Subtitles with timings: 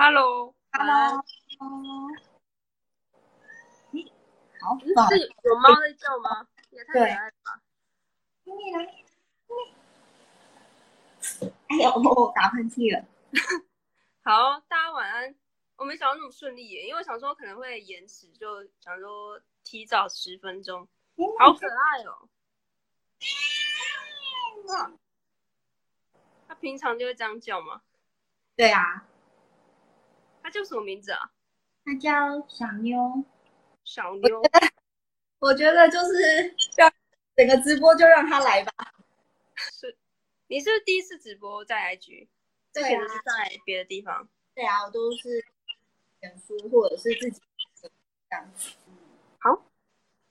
[0.00, 1.24] Hello，Hello，
[3.90, 4.12] 你
[4.60, 6.46] 好，是有猫在叫吗？
[6.70, 7.60] 也太可爱了吧！
[8.44, 8.84] 你来。
[11.66, 13.04] 哎呦，我打喷嚏了。
[14.22, 15.34] 好，大家晚安。
[15.74, 20.86] 我没想到那么顺利耶，因为我想说可能会延迟，就想说提早十分钟。
[21.40, 22.28] 好可爱哦！
[24.68, 24.92] 哇，
[26.46, 27.82] 他平常就会这样叫吗？
[28.54, 29.07] 对啊。
[30.48, 31.30] 他叫什么名字啊？
[31.84, 32.10] 他叫
[32.48, 33.22] 小妞。
[33.84, 34.42] 小妞。
[35.40, 36.90] 我觉得就是让
[37.36, 38.72] 整个直播就让他来吧。
[39.56, 39.94] 是。
[40.46, 42.28] 你是是第一次直播在 IG？
[42.72, 44.26] 之前是在别的地方。
[44.54, 45.44] 对啊，我都是
[46.22, 47.42] 演书或者是自己
[48.30, 48.70] 这样子。
[49.40, 49.70] 好，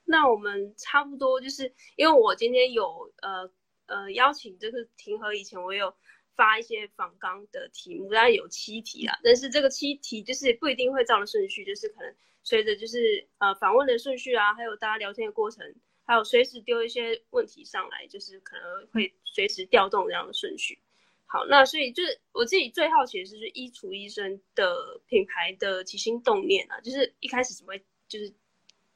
[0.02, 3.48] 那我们差不多就是因为我今天有呃
[3.86, 5.94] 呃邀请就是庭和，以前我有
[6.38, 12.14] 发一些访纲的题目，大概有七题啊，但是这个七题就是不一定会照的顺序，就是可能
[12.44, 15.74] 随着就是呃访问的顺序啊，还有大家聊天的过程。
[16.10, 20.78] 还有随时丢一些问题上来，就是可能会随时调动这样的顺序。
[21.26, 28.32] 好，那所以就是我自己最好奇的是，就是衣橱医生的品牌的起心动念啊，就是一开始怎么会就是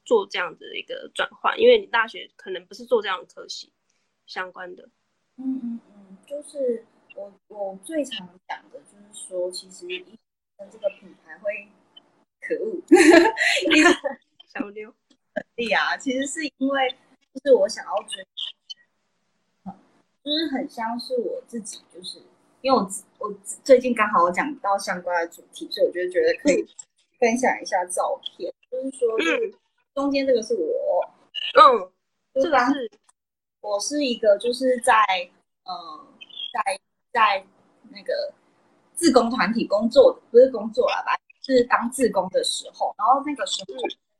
[0.06, 1.60] 做这样的一个转换？
[1.60, 3.70] 因为你大学可能不是做这样的科系
[4.26, 4.88] 相关的。
[5.36, 6.86] 嗯嗯嗯，就是
[7.22, 10.18] 我我最常讲的就是说，其实衣
[10.58, 11.68] 橱这个品牌会
[12.40, 12.82] 可恶，
[14.52, 14.92] 小妞。
[15.54, 16.90] 对呀，其实是因为
[17.32, 18.26] 就是我想要追，
[20.24, 22.18] 就是很像是我自己，就是
[22.60, 23.32] 因为我我
[23.62, 26.66] 最近刚好有讲到相关的主题，所以我就觉得可以
[27.20, 29.54] 分享一下照片，就是说，就是
[29.94, 31.08] 中间这个是我，
[31.54, 31.88] 嗯，
[32.34, 32.90] 这个是
[33.60, 34.92] 我是一个就是在
[35.64, 36.08] 嗯
[36.52, 36.78] 在
[37.12, 37.44] 在
[37.90, 38.32] 那个
[38.94, 43.74] 自工团体工作，不是工作了吧，是当自工的时候，然后那个时候。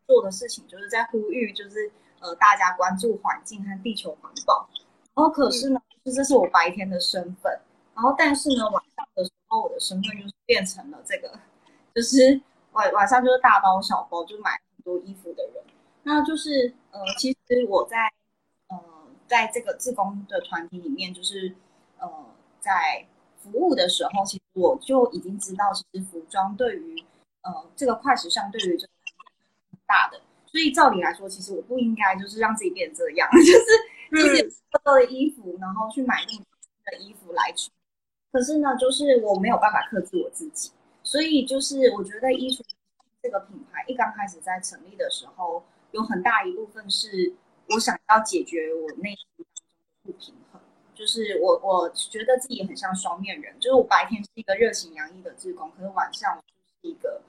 [0.05, 4.69] 做的事情就是在呼吁，就是呃，大家关注环境和地球环保。
[5.15, 7.61] 然后可是呢，就这是我白天的身份。
[7.95, 11.39] 然后但是呢，晚上的时候，我的身份就是变成了这个，
[11.95, 12.39] 就是
[12.73, 15.65] 晚晚上就是大包小包就买很多衣服的人。
[16.03, 18.13] 那就是呃，其实我在
[18.69, 18.79] 呃，
[19.29, 21.55] 在这个自工的团体里面，就是
[21.99, 22.09] 呃，
[22.63, 23.05] 在
[23.43, 27.05] 服务的时候，其实我就已经知道，其实服装对于
[27.43, 29.03] 呃这个快时尚对于这个很。
[29.85, 37.71] 大的，所以照理来说，其实我不应该就是让自己变这样， 就是自己偷偷的衣服，然后去买那么多的衣服来穿。
[38.31, 40.71] 可是呢，就是我没有办法克制我自己，
[41.03, 42.63] 所以就是我觉得衣橱
[43.23, 47.35] 这个品牌一刚开始在成立的时候，有很大一部分是
[47.69, 50.42] 我想要解决我内心当中的不平衡，
[51.03, 57.21] 就是我我觉得自己很像双面人，就是我白天是一个热情洋溢的志工，可是晚上我就是一个。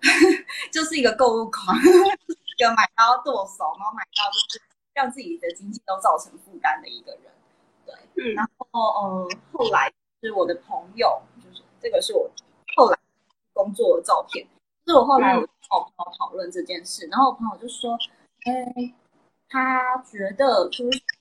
[0.70, 4.62] 就是一个购物狂，一个买到剁手，然后买到就是
[4.94, 7.22] 让自己的经济都造成负担的一个人。
[7.84, 12.30] 对，嗯，然后呃，后来是我的朋友，就是这个是我
[12.76, 12.98] 后来
[13.52, 14.46] 工作的照片。
[14.86, 17.98] 就是我后来我跟我朋友讨论这件事，然后我朋友就说，
[18.44, 18.94] 哎，
[19.48, 21.17] 他觉得就是可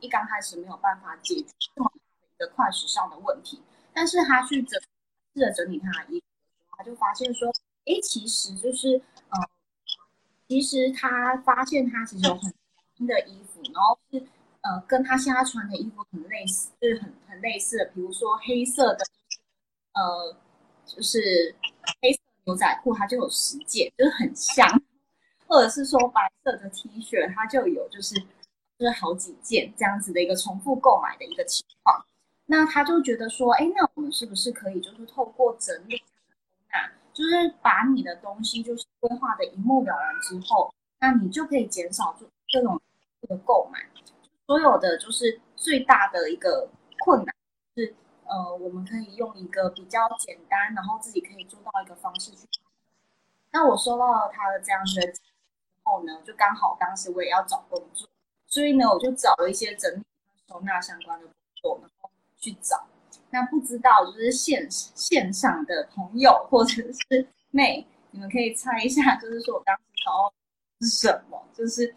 [0.00, 4.80] 一刚开始没有办法解决这么大的一个快时尚的问题，但是他去整
[5.34, 6.26] 试着整理他的衣服，
[6.76, 7.52] 他就发现说。
[7.86, 9.00] 哎，其实就是，
[9.30, 9.48] 呃，
[10.46, 12.54] 其实他发现他其实有很
[12.94, 14.22] 新的衣服，然后是
[14.60, 19.04] 呃，跟他现在穿的衣服很类似，就是很很类似的，比如说黑色的，
[19.94, 20.36] 呃，
[20.84, 21.52] 就是
[22.02, 24.68] 黑色牛仔裤，它就有十件，就是很像，
[25.46, 28.14] 或者是说白色的 T 恤，它就有就是
[28.80, 32.02] 就是好几件这样子的一个重复购买的一个情况。
[32.46, 36.02] 那他就觉得说，哎，那我们是不是可以就是透过整理
[36.72, 36.90] 那。
[37.12, 42.80] 就是把你的东西就是规划的一目了然之后，那你就可以减少这这种
[43.20, 43.80] 这个购买。
[44.46, 46.70] 所有的就是最大的一个
[47.04, 47.34] 困难
[47.76, 47.94] 是，
[48.24, 52.46] 呃，我们可以用一个比较简单，然后自己可以做到一个方式去。
[53.50, 55.20] 那我收到了他的这样的之
[55.82, 58.08] 后呢，就刚好当时我也要找工作，
[58.50, 60.02] 所以呢，我就找了一些整理
[60.48, 62.86] 收纳相关的工作，然后去找。
[63.30, 70.34] 那不知道就是线线上的朋友或者是妹，你们可以猜一下，就是说我当时找
[70.80, 71.46] 是什么？
[71.54, 71.94] 就是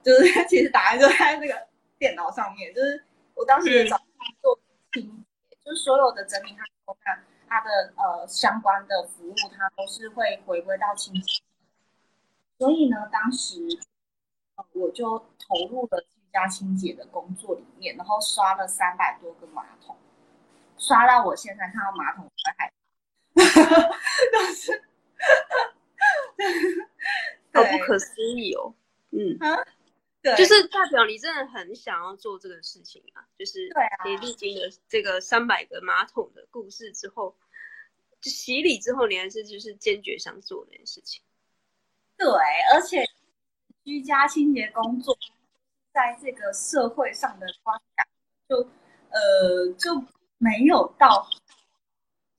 [0.00, 1.66] 就是 其实答案就在那个
[1.98, 3.04] 电脑上面，就是
[3.34, 4.56] 我当时找他做
[4.92, 5.02] 清
[5.50, 11.42] 洁，就是所有的整理和收纳，它的呃相关的服务，它都是会回归到清洁。
[12.58, 13.56] 所以呢，当时
[14.72, 16.20] 我就投入了居。
[16.32, 19.96] 家清洁的工作里面，然后刷了三百多个马桶，
[20.78, 22.72] 刷到我现在看到马桶都会害
[23.34, 23.88] 怕，
[24.30, 24.84] 都是，
[27.52, 28.72] 好不可思议哦。
[29.10, 29.58] 嗯，啊，
[30.22, 33.26] 对，就是代表你真的很想要做这个事情啊。
[33.36, 37.34] 就是对啊，你历经了这个三百个马桶的故事之后，
[38.20, 41.20] 就洗礼之后，你还是就是坚决想做这件事情。
[42.16, 42.28] 对，
[42.72, 43.04] 而且
[43.84, 45.16] 居家清洁工作。
[45.92, 48.06] 在这个社会上的观感，
[48.48, 48.58] 就
[49.10, 50.00] 呃就
[50.38, 51.28] 没有到，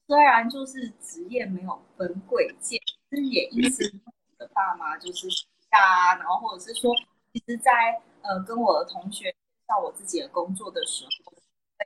[0.07, 2.79] 虽然就是职业没有分贵贱，
[3.09, 5.27] 其实也因此我的爸妈就是
[5.71, 6.95] 啊，然后或者是说，
[7.33, 11.33] 其实在呃跟我的同学介绍我自己的工作的时候，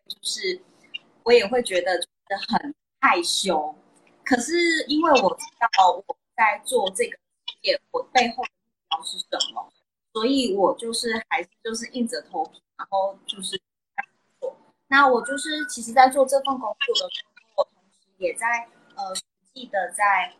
[0.08, 0.62] 就是
[1.24, 3.74] 我也会觉得就是很害羞，
[4.24, 4.54] 可是
[4.88, 8.44] 因为我知道我在做这个职业，我背后
[9.04, 9.72] 是什么。
[10.14, 13.62] 所以我就是还是就是硬着头皮，然后就是
[14.40, 14.56] 做。
[14.88, 20.34] 那我就是其实，在做这份工作的时候，我同时也在呃实际的在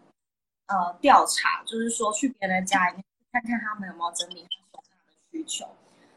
[0.68, 5.68] 呃调查，就是说去别人家里面看看他们有没有整理和收纳的需求。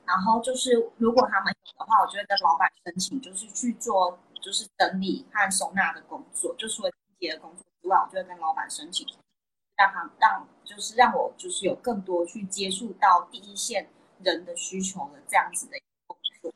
[0.06, 9.04] 然后就是如果他们有的话，我就会跟老板申请，就是去做就是整理和收纳的工作，就除了清洁的工作之外，我就会跟老板申请。
[9.78, 13.88] 让他让就是让我就是有更多去接触到第一线
[14.24, 15.78] 人的需求的这样子的
[16.08, 16.52] 工作。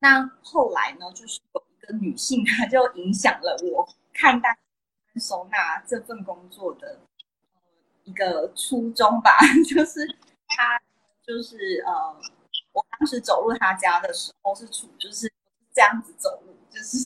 [0.00, 4.56] 那后来呢，就是有一个女性，她就影响了我看待
[5.16, 7.00] 收纳这份工作的
[8.04, 9.38] 一个初衷吧。
[9.66, 10.06] 就是
[10.46, 10.78] 她
[11.22, 12.14] 就是呃，
[12.72, 15.32] 我当时走入她家的时候是处就是
[15.72, 16.98] 这样子走路，就是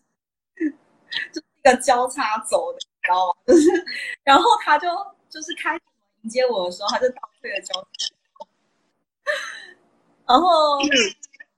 [1.33, 3.35] 就是一个交叉走的，你知道吗？
[3.47, 3.87] 就是
[4.25, 4.89] 然后她就。
[5.33, 5.83] 就是开始
[6.21, 7.89] 迎接我的时候，他就倒退了脚，
[10.29, 10.89] 然后，嗯、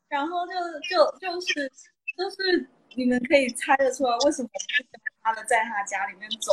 [0.09, 0.53] 然后就
[0.88, 1.73] 就就是
[2.17, 4.49] 就是你们可以猜得出来，为什么
[5.23, 6.53] 他的在他家里面走，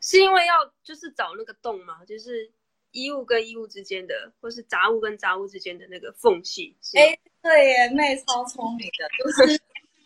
[0.00, 2.04] 是因为要就是找那个洞吗？
[2.04, 2.50] 就是
[2.90, 6.76] 衣物跟衣物之间的，或是杂物跟杂物之间的那个缝隙？
[6.94, 9.60] 哎，对耶，妹超聪明的，就是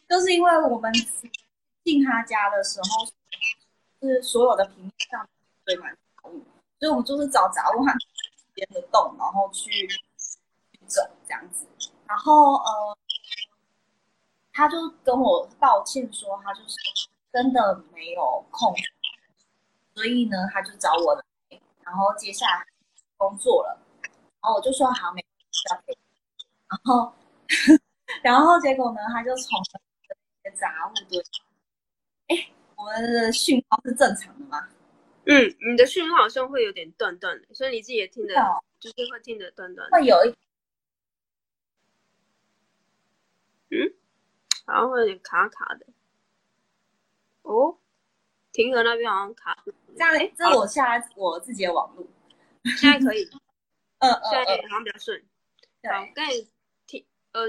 [0.06, 0.92] 就是因为我们
[1.82, 3.06] 进他家的时候，
[4.02, 5.26] 是所有的平面上。
[5.66, 6.42] 堆满杂物，
[6.78, 7.92] 所以我们就是找杂物和
[8.54, 11.66] 边的洞，然后去去整这样子。
[12.06, 12.96] 然后呃，
[14.52, 16.76] 他就跟我道歉说，他就是
[17.32, 18.72] 真的没有空，
[19.94, 22.64] 所以呢，他就找我来，然后接下来
[23.16, 23.78] 工作了。
[24.40, 25.20] 然后我就说好，没
[25.50, 25.68] 事。
[26.68, 27.12] 然后
[28.22, 29.60] 然后结果呢，他就从
[30.54, 31.20] 杂物堆，
[32.28, 34.68] 哎，我们的讯号是正常的吗？
[35.26, 39.88] 嗯，你的讯号好像会有点断断的，所以你自己也听得，哦、就是会听得断断。
[39.90, 40.34] 会有一，
[43.70, 43.92] 嗯，
[44.66, 45.86] 好像会有点卡卡的。
[47.42, 47.76] 哦，
[48.52, 49.64] 庭和那边好像卡。
[49.96, 52.06] 这样，哎，这是我下我自己的网络，
[52.76, 53.28] 现在可以。
[53.98, 55.24] 嗯嗯，现在好像比较顺。
[55.82, 55.90] 对。
[55.90, 56.48] 好，跟你
[56.86, 57.48] 听，呃，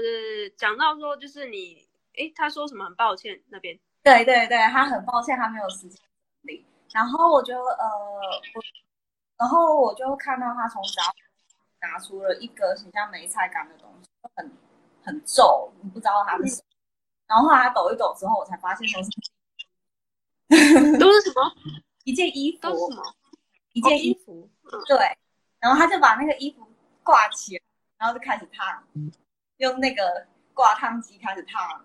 [0.56, 2.86] 讲到说就是你，哎，他说什么？
[2.86, 3.78] 很抱歉那边。
[4.02, 6.00] 对对对，他很抱歉，他没有时间
[6.42, 6.66] 理。
[6.92, 7.84] 然后我就呃，
[8.54, 8.62] 我，
[9.36, 11.02] 然后我就看到他从家
[11.80, 14.50] 拿出了一个很像梅菜干的东西，很
[15.04, 16.62] 很皱，你不知道它是什么。
[17.26, 19.10] 然后后来他抖一抖之后，我才发现都是
[20.98, 21.52] 都是什么？
[22.04, 22.58] 一件衣服？
[22.60, 23.02] 都是什么？
[23.74, 24.48] 一件衣服？
[24.64, 24.96] 哦、对。
[25.60, 26.66] 然后他就把那个衣服
[27.02, 27.62] 挂起来，
[27.98, 28.82] 然后就开始烫，
[29.58, 31.84] 用那个挂烫机开始烫，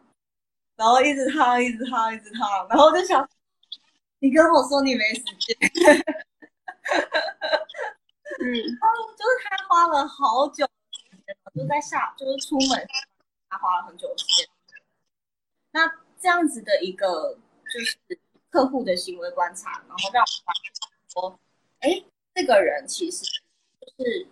[0.75, 3.27] 然后一直烫，一直烫，一直烫，然后我就想。
[4.23, 5.53] 你跟我说你没时间，
[8.39, 12.87] 嗯， 就是他花了好久时间，就在下，就是出门，
[13.49, 14.47] 他花了很久时间。
[15.71, 15.85] 那
[16.21, 17.37] 这样子的一个
[17.69, 17.97] 就是
[18.49, 20.71] 客户的行为观察，然后让我发现
[21.09, 21.37] 说，
[21.81, 22.01] 哎，
[22.33, 24.25] 这个人其实就是，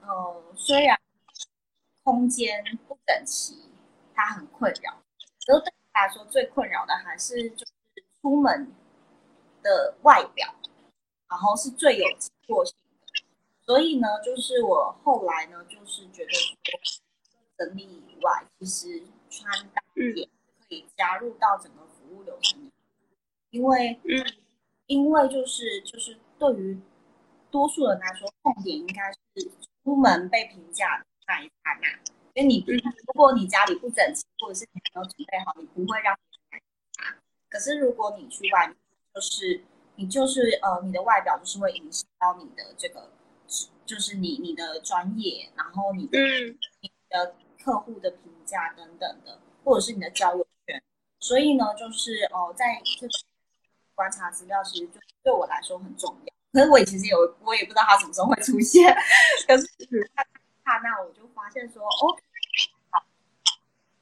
[0.00, 0.98] 呃，虽然
[2.04, 3.70] 空间不整齐，
[4.14, 5.02] 他很困扰，
[5.46, 7.72] 可是对他来说最困扰的还是就是
[8.22, 8.74] 出门。
[9.62, 10.54] 的外表，
[11.28, 13.24] 然后是最有机会性的，
[13.64, 16.56] 所以呢，就是我后来呢，就是觉得说，
[17.56, 19.82] 整理以外，其实穿搭
[20.16, 20.24] 也
[20.68, 22.72] 可以加入到整个服务流程里，
[23.50, 24.34] 因为，嗯，
[24.86, 26.80] 因为就是就是对于
[27.50, 29.50] 多数人来说，痛点应该是
[29.84, 32.12] 出门被评价的那一刹那。
[32.34, 36.16] 因为你如果你家里不整齐，或者是你没有准备好，你不会让。
[37.48, 38.76] 可是如果你去外面，
[39.14, 39.64] 就是
[39.96, 43.10] 你就是呃，你的外表就是会影响到你的这个，
[43.84, 50.82] 就是你你的专业，然后你的、嗯、你的客户的评价等等的，或者是你的交友圈。
[51.18, 53.12] 所以呢，就是哦、呃，在这个
[53.94, 56.32] 观察资料，其实就对我来说很重要。
[56.52, 58.94] 可是我其实有，我也不知道他什么时候会出现。
[59.46, 59.66] 可是
[60.14, 60.24] 他
[60.64, 62.16] 刹那我就发现说，哦。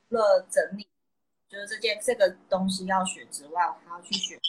[0.09, 0.89] 除了整理，
[1.51, 4.41] 就是这件这个东西要学之外，我还要去学。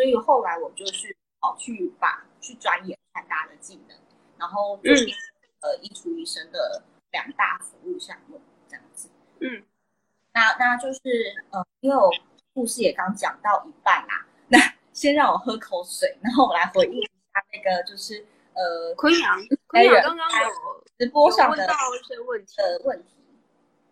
[0.00, 3.94] 所以后来我就是跑去把去钻研穿搭的技能，
[4.38, 5.12] 然后就是、嗯、
[5.60, 9.10] 呃衣橱医生的两大服务项目这样子。
[9.40, 9.62] 嗯，
[10.32, 11.00] 那那就是
[11.50, 12.10] 呃，因为我
[12.54, 14.58] 故事也刚讲到一半啦，那
[14.94, 20.48] 先让我喝口水，然后我来回应一下那个就是呃昆阳，昆阳刚刚有
[20.98, 23.10] 直播上的问到一些问题的问题。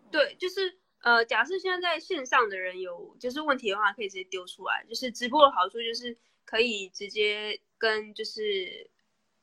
[0.09, 4.85] 对，就是呃，假设现在在线上的人有就是问题的话，可以直接丢出来。
[4.87, 8.89] 就是直播的好处就是可以直接跟就是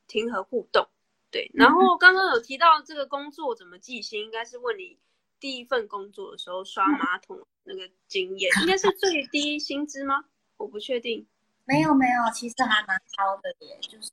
[0.07, 0.87] 庭和互动。
[1.31, 4.97] 对，然后刚刚有提到这个工作怎么计薪，应该是问你
[5.39, 10.25] 第一份工作的时候刷马桶那个经验，应该是最低薪资吗？
[10.57, 11.27] 我不确定。
[11.65, 14.11] 没有没有，其实还蛮高的耶，就是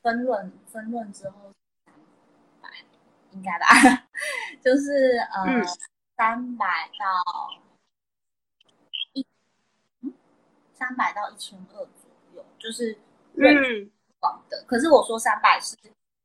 [0.00, 1.54] 分论分论之后。
[3.34, 3.66] 应该吧，
[4.64, 5.62] 就是呃，
[6.16, 7.60] 三百、嗯、到
[9.12, 9.26] 一，
[10.72, 12.96] 三百到一千二左右，就是
[13.34, 14.62] 认房的。
[14.62, 15.76] 嗯、可是我说三百是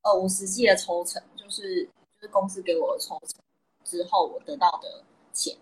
[0.03, 3.41] 呃，我实际的抽成，就是就是公司给我的抽成
[3.83, 5.57] 之后我得到的钱。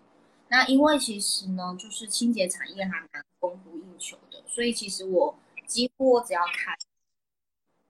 [0.48, 6.76] 那因为其实呢，就是清洁产业还蛮供不应求的，所以其实我几乎我只要开，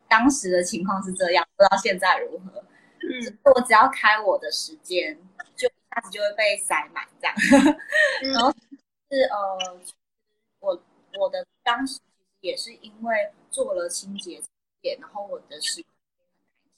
[0.09, 2.65] 当时的情况是这样，不知道现在如何。
[3.11, 5.19] 嗯，我只要开我的时间，
[5.57, 7.35] 就一下子就会被塞满这样。
[8.23, 8.51] 嗯、 然后
[9.11, 9.81] 是呃，
[10.61, 10.83] 我
[11.19, 12.03] 我的当时其实
[12.41, 14.41] 也是因为做了清洁
[14.83, 15.85] 业，然后我的时间
[16.19, 16.27] 很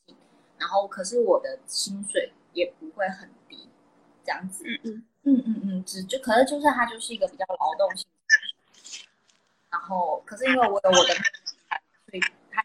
[0.06, 0.16] 弹性，
[0.58, 3.68] 然后可是我的薪水也不会很低，
[4.24, 4.64] 这样子。
[4.64, 9.06] 嗯嗯嗯嗯嗯，只就可是就是它就是一个比较劳动性质。
[9.70, 12.20] 然后可是因为我有我的，所以
[12.50, 12.64] 它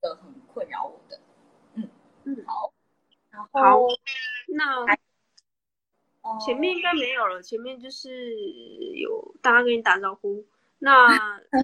[0.00, 1.18] 的很困扰我的。
[1.74, 1.88] 嗯
[2.24, 2.72] 嗯，好。
[3.50, 3.80] 好，
[4.48, 4.86] 那
[6.44, 7.42] 前面应该没有了。
[7.42, 8.36] 前面就是
[8.94, 10.46] 有大家跟你打招呼。
[10.78, 11.08] 那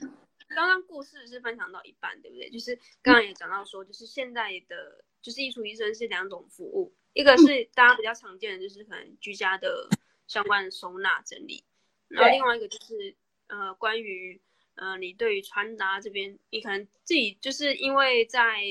[0.49, 2.49] 刚刚故事是分享到一半，对不对？
[2.49, 9.89] 就是刚刚也讲到说，就是现在的就是艺术医生是两种服务，一个是大家比较常见的，就是可能居家的
[10.27, 11.63] 相关的收纳整理，
[12.09, 13.15] 然后另外一个就是
[13.49, 14.41] 呃关于
[14.77, 18.65] 呃你对于穿搭这边，你可能自己就是因为在。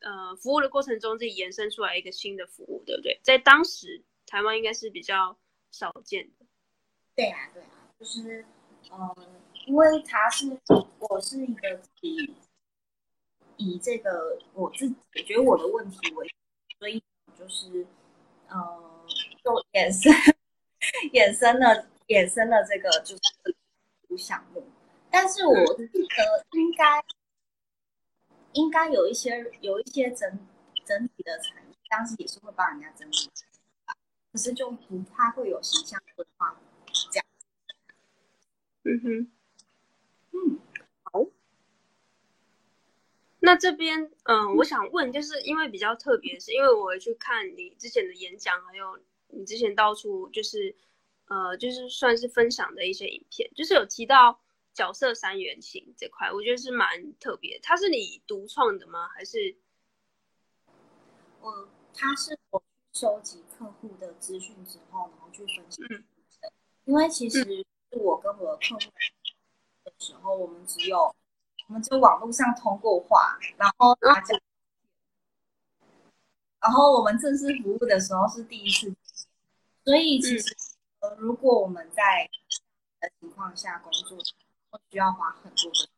[0.00, 3.20] 呃，服务的过程中自己延伸出来一个新的服务，对不对？
[3.22, 5.36] 在当时台湾应该是比较
[5.70, 6.46] 少见的。
[7.14, 8.44] 对啊，对啊，就是，
[8.90, 9.14] 嗯，
[9.66, 10.58] 因为他是
[11.00, 12.34] 我是一个以
[13.58, 16.26] 以这个我自己解决我的问题为，
[16.78, 17.02] 所以
[17.38, 17.86] 就是，
[18.48, 18.56] 嗯，
[19.44, 20.10] 就衍生
[21.12, 24.66] 衍生了衍生了这个就是项目，
[25.10, 27.04] 但是我记得应该。
[28.52, 30.46] 应该有一些有一些整
[30.84, 33.14] 整体的产业，当时也是会帮人家整理，
[34.32, 36.60] 可是就不太会有形象规划
[37.12, 37.26] 这样。
[38.82, 39.30] 嗯哼，
[40.32, 40.58] 嗯，
[41.04, 41.26] 好。
[43.38, 50.74] 那这边，嗯，我想问，就是因为比较特别，是因为我会去看你之前的演讲，还有你之前到处就是，
[51.26, 54.40] 呃，就是算是分享的一些影片，就是有提到。
[54.80, 57.60] 角色三原型这块，我觉得是蛮特别。
[57.62, 59.08] 它是你独创的吗？
[59.08, 59.54] 还是
[61.42, 61.68] 我？
[61.92, 62.62] 它是我
[62.94, 65.96] 收集客户的资讯之后，然后去分析的。
[65.96, 66.04] 嗯、
[66.86, 68.80] 因为其实我跟我的客户
[69.84, 71.14] 的时候，我们只有
[71.68, 74.40] 我们就网络上通过话，然后大家，
[76.58, 78.96] 然后我们正式服务的时候是第一次。
[79.84, 80.56] 所以其实，
[81.00, 82.26] 呃，如果我们在
[82.98, 84.16] 的情况下工作。
[84.70, 85.88] 会需要花很多的，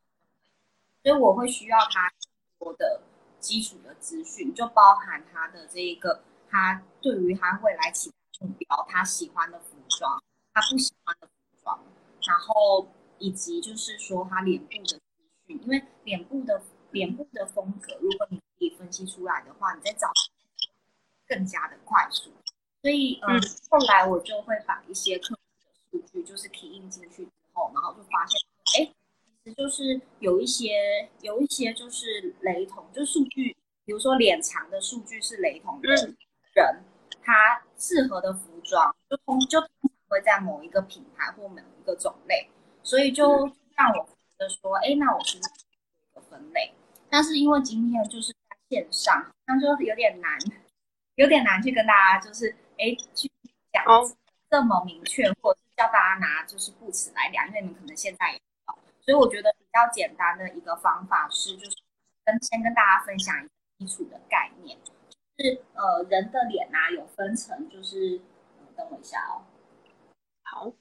[1.02, 2.19] 所以我会需要他很
[2.59, 3.02] 多的
[3.38, 11.85] 基础的资讯，就包含他的这一个，他对于他未来其他目标，他喜欢的服装，他不喜欢的服装，
[12.26, 12.88] 然后
[13.19, 15.00] 以及就是说他脸部的资
[15.47, 20.09] 讯，因为脸部的脸部的风格，如果你可以分析出来的话，你再找
[21.26, 22.33] 更加的快速。
[22.81, 28.41] 所以嗯，后来我就会把一些客户的数据就是 key in 进去之后，然后就发现，
[28.79, 28.93] 哎，
[29.45, 35.88] 其实就是有一些有一些就是雷同，就数据，比如说脸长的数据是雷同的
[36.55, 36.85] 人，
[37.23, 42.49] 他适合的服装就通就通常会在某一个品牌或某一个种类，
[42.83, 46.73] 所以就让我觉得说，哎，那我是不是一个分类？
[47.09, 50.38] 但是因为今天就是在线上，那就有点难，
[51.17, 52.57] 有点难去跟大家就是。
[52.79, 53.31] 哎，去
[53.71, 53.85] 讲
[54.50, 58.41] 这么明确，或者是叫大家拿就是布尺来量，因为你们可能现在
[59.03, 61.77] 所以我觉得比较简单的一个方法是，就是
[62.25, 64.79] 跟先跟大家分享一个基础的概念，
[65.37, 68.21] 就是呃人的脸呐、啊、有分层，就是、
[68.59, 69.45] 呃、等我一下哦，
[70.43, 70.73] 好，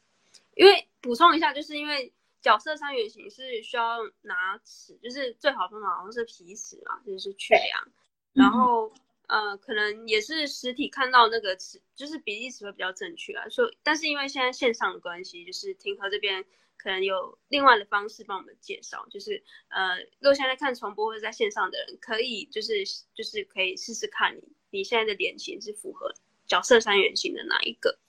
[0.55, 7.87] 因为补充一下，就是因为角色三原形是需要拿尺，就是最好的方法好像是皮尺嘛，就是去量，
[8.33, 8.87] 然后。
[8.89, 9.01] 嗯
[9.31, 13.47] 呃，可能也是实体看到那个尺，就是比例尺会比较正确啊。
[13.47, 16.43] 所以，但是因为现在线上的关系，就是庭和这边
[16.81, 19.05] 可能有另外的方式帮我们介绍。
[19.09, 22.83] 就是呃，如果现在看重播或者在线上的人，可以就是
[23.13, 26.11] 就是可以试试看你你现在的脸型是符合
[26.47, 27.99] 角色三原型的哪一个？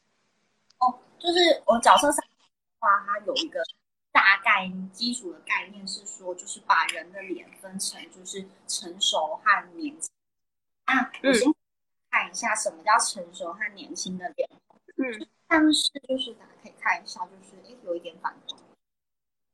[0.79, 2.33] 哦，就是我角色三的
[2.79, 3.63] 话，它有一个
[4.11, 10.11] 大概基础的概念是说，就是把人的脸分成就是成熟和年轻。
[10.85, 11.55] 啊我先
[12.11, 14.49] 看一下什么叫成熟和年轻的脸。
[15.03, 18.61] 嗯，但是就是大家可以看一下，就是哎，有一点反光，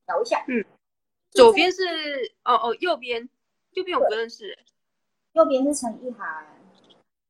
[0.06, 0.44] 调一下。
[0.48, 0.64] 嗯，
[1.30, 1.82] 左边是
[2.44, 3.28] 哦哦，右边
[3.72, 4.58] 右边我不认识，
[5.32, 6.46] 右边是陈意涵。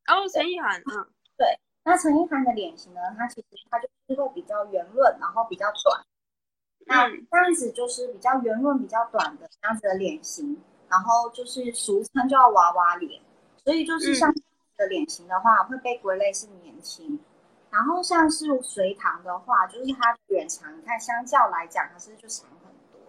[0.07, 1.07] 哦，陈意涵，嗯，
[1.37, 1.59] 对。
[1.85, 3.01] 那陈意涵的脸型呢？
[3.17, 6.05] 它其实它就是会比较圆润，然后比较短。
[6.87, 13.23] 那这样子就是比较圆润、比较短的这样子的脸型，然后就是俗称叫娃娃脸。
[13.65, 14.35] 所以就是像
[14.77, 17.19] 的脸型的话，会被归类是年轻。
[17.71, 23.01] 然后像是隋唐的话，就是他的脸长，你看相较来讲，它是就长很多。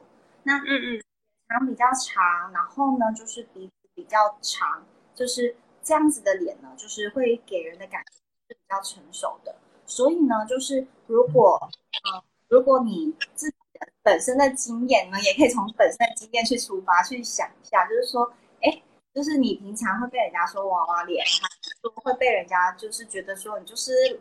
[0.44, 1.04] 那嗯嗯，
[1.48, 8.12] 长比较长，然后呢，就是鼻子比较长，就是这样子的脸呢，就是会给人的感觉
[8.48, 9.56] 是比较成熟的。
[9.86, 11.58] 所以呢，就是如果
[12.04, 18.82] 呃，如果你自己的本身的经验呢，也可以从本身的经验去出发去想一下，就是说，哎。
[19.12, 24.20] 就是你平常会被人家说娃娃脸，还是说会被人家就是觉得说你就是就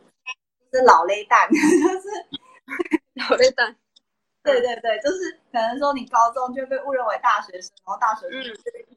[0.73, 2.09] 是老雷蛋， 就是
[3.15, 3.75] 老雷蛋。
[4.43, 8.51] 对对对，就是可能说你高中就被误认为大学生，然后大学生就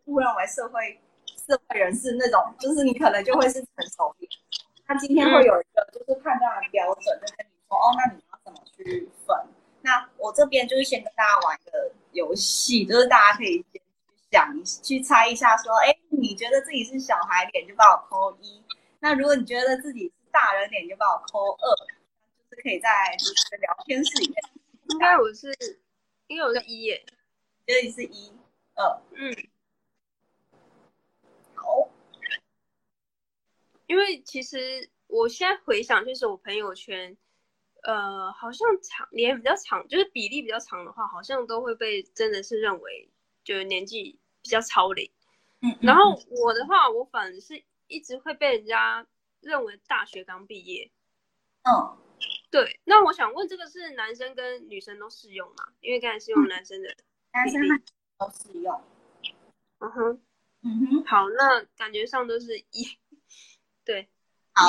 [0.05, 0.99] 误认为社会、嗯、
[1.47, 4.29] 社会人士那种，就是你可能就会是成熟脸。
[4.85, 9.35] 他今天会有一个就是判断的标准，就跟你说哦，那你要怎么去分？
[9.81, 13.65] 那我这边就是先跟大家玩一个游戏，就是大家可以。
[14.31, 18.63] 讲去猜一下，说，哎，你觉得自己是小孩脸，就帮我扣一；
[19.01, 21.75] 那如果你觉得自己是大人脸，就帮我扣二。
[22.49, 24.35] 就是可以在就是聊天室里面。
[24.89, 25.53] 应该我是，
[26.27, 27.05] 应该我是一耶，
[27.65, 28.31] 觉得你是一，
[28.75, 29.33] 二，嗯，
[31.55, 31.89] 好。
[33.87, 37.15] 因为其实我现在回想，就是我朋友圈，
[37.83, 43.09] 呃，好像长脸比较长，就是比例比较长的话，好像都会被真的是认为
[43.43, 44.19] 就是年纪。
[44.43, 45.07] 比较超龄，
[45.61, 49.05] 嗯，然后我的话，我反而是一直会被人家
[49.41, 50.91] 认为大学刚毕业，
[51.63, 51.97] 嗯，
[52.49, 52.79] 对。
[52.85, 55.67] 那我想问，这个是男生跟女生都适用吗？
[55.81, 56.95] 因为刚才是用男生的，
[57.33, 57.61] 男生
[58.17, 58.81] 都适用。
[59.79, 60.21] 嗯哼，
[60.61, 62.97] 嗯哼，好，那感觉上都是一，
[63.83, 64.09] 对，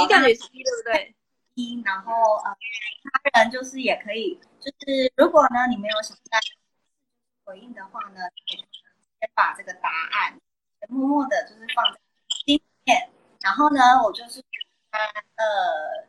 [0.00, 1.14] 你感觉是一对不对？
[1.54, 2.12] 一，然后
[2.44, 2.56] 呃，
[3.32, 6.40] 他人就是也可以，就是如果呢你没有想在
[7.44, 8.20] 回应的话呢。
[9.22, 10.36] 先把这个答案
[10.88, 12.00] 默默的，就是放在
[12.44, 13.08] 心里面，
[13.40, 14.42] 然后呢，我就是
[14.92, 16.06] 呃，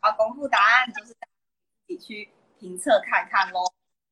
[0.00, 1.18] 好，公布答案，就是自
[1.88, 3.62] 己去评测看看喽。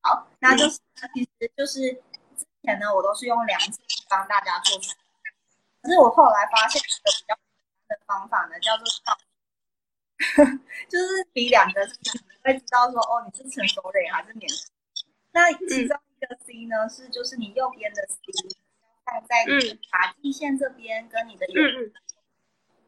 [0.02, 0.80] 好，那就是
[1.14, 1.92] 其实就是
[2.36, 4.96] 之前呢，我都是用两次帮大家做出来，
[5.82, 7.38] 可是我后来发现一个比较简
[7.88, 8.84] 单的方法呢，叫做
[10.88, 11.92] 就是比两个，你
[12.44, 14.72] 会知道说哦，你是成熟脸还是年轻。
[15.32, 15.98] 那其中。
[16.16, 18.16] 一个 C 呢，是就是你右边的 C，
[19.04, 19.44] 放在
[19.90, 21.92] 发际线这边，跟你的眼，嗯、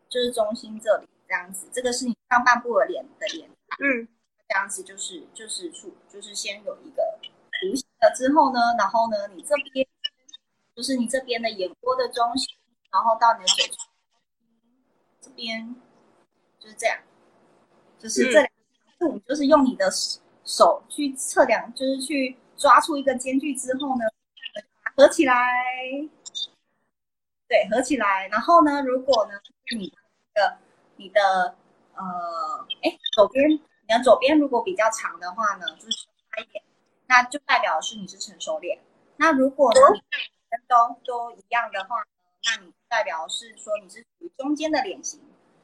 [0.09, 1.69] 就是中心这里这样子。
[1.73, 3.49] 这个是你上半部的脸的脸，
[3.81, 4.09] 嗯，
[4.49, 7.19] 这样子就是就是处，就是先有一个
[7.61, 9.87] 弧形了之后呢，然后呢，你这边
[10.75, 12.57] 就是你这边的眼窝的中心，
[12.91, 13.77] 然后到你的嘴唇
[15.21, 15.75] 这边，
[16.59, 16.99] 就是这样，
[17.99, 18.45] 就是这两
[18.99, 19.91] 个度，就是用你的
[20.45, 22.37] 手去测量，就是去。
[22.59, 24.03] 抓出一个间距之后呢，
[24.97, 25.33] 合起来，
[27.49, 28.29] 对，合起来。
[28.29, 29.33] 然后呢，如果呢，
[29.77, 29.93] 你
[30.35, 30.59] 的
[30.97, 31.57] 你的
[31.95, 36.63] 呃，哎，左边你的左边如果比较长的话呢，就是差一点，
[37.07, 38.79] 那就代表是你是成熟脸。
[39.17, 41.97] 那如果呢，你都都一样的话，
[42.45, 45.21] 那你代表是说你是属于中间的脸型。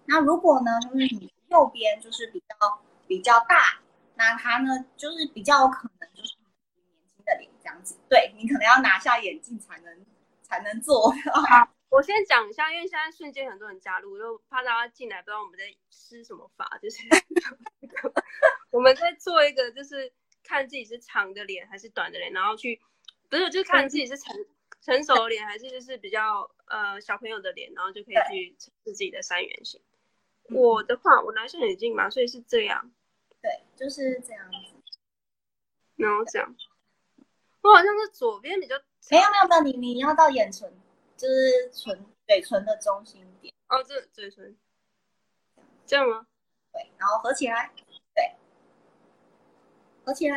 [0.07, 3.81] 那如果呢，就是你右边就是比较比较大，
[4.16, 7.97] 那它呢就是比较可能就是年轻的脸这样子。
[8.09, 10.05] 对，你可能要拿下眼镜才能
[10.44, 11.11] 才能做。
[11.50, 16.98] 好，我先讲一下，因为现在瞬间很多人加入，就怕大家进来不知道我们在施什么法，就是
[18.70, 20.12] 我们在做一个就是
[20.44, 22.80] 看自己是长的脸还是短的脸，然后去。
[23.30, 24.37] 不是，就是看自己是成
[24.80, 29.80] 成熟的脸，还是就是比较呃小朋友的脸，然后就可以去测试自己的三元形。
[30.50, 32.92] 我的话，我拿下眼镜嘛，所以是这样。
[33.42, 34.57] 对，就是这样子。
[35.96, 36.54] 然后这样，
[37.62, 38.76] 我好像是左边比较。
[39.11, 40.73] 没有没有没有，你你要到眼唇，
[41.17, 43.55] 就是唇嘴唇的中心点。
[43.69, 44.57] 哦，这嘴唇。
[45.87, 46.27] 这样吗？
[46.73, 47.71] 对，然后合起来，
[48.14, 48.35] 对，
[50.05, 50.37] 合起来，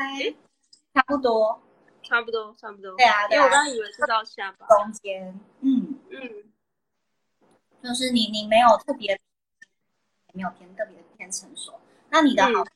[0.94, 1.62] 差不多。
[2.04, 2.96] 差不多，差不多。
[2.96, 5.38] 对啊，对啊，因为我刚刚以为是到下巴中间。
[5.60, 6.44] 嗯嗯，
[7.84, 9.20] 就是你你没有特别，
[10.34, 11.80] 没有偏特别偏成熟。
[12.10, 12.68] 那你的好、嗯、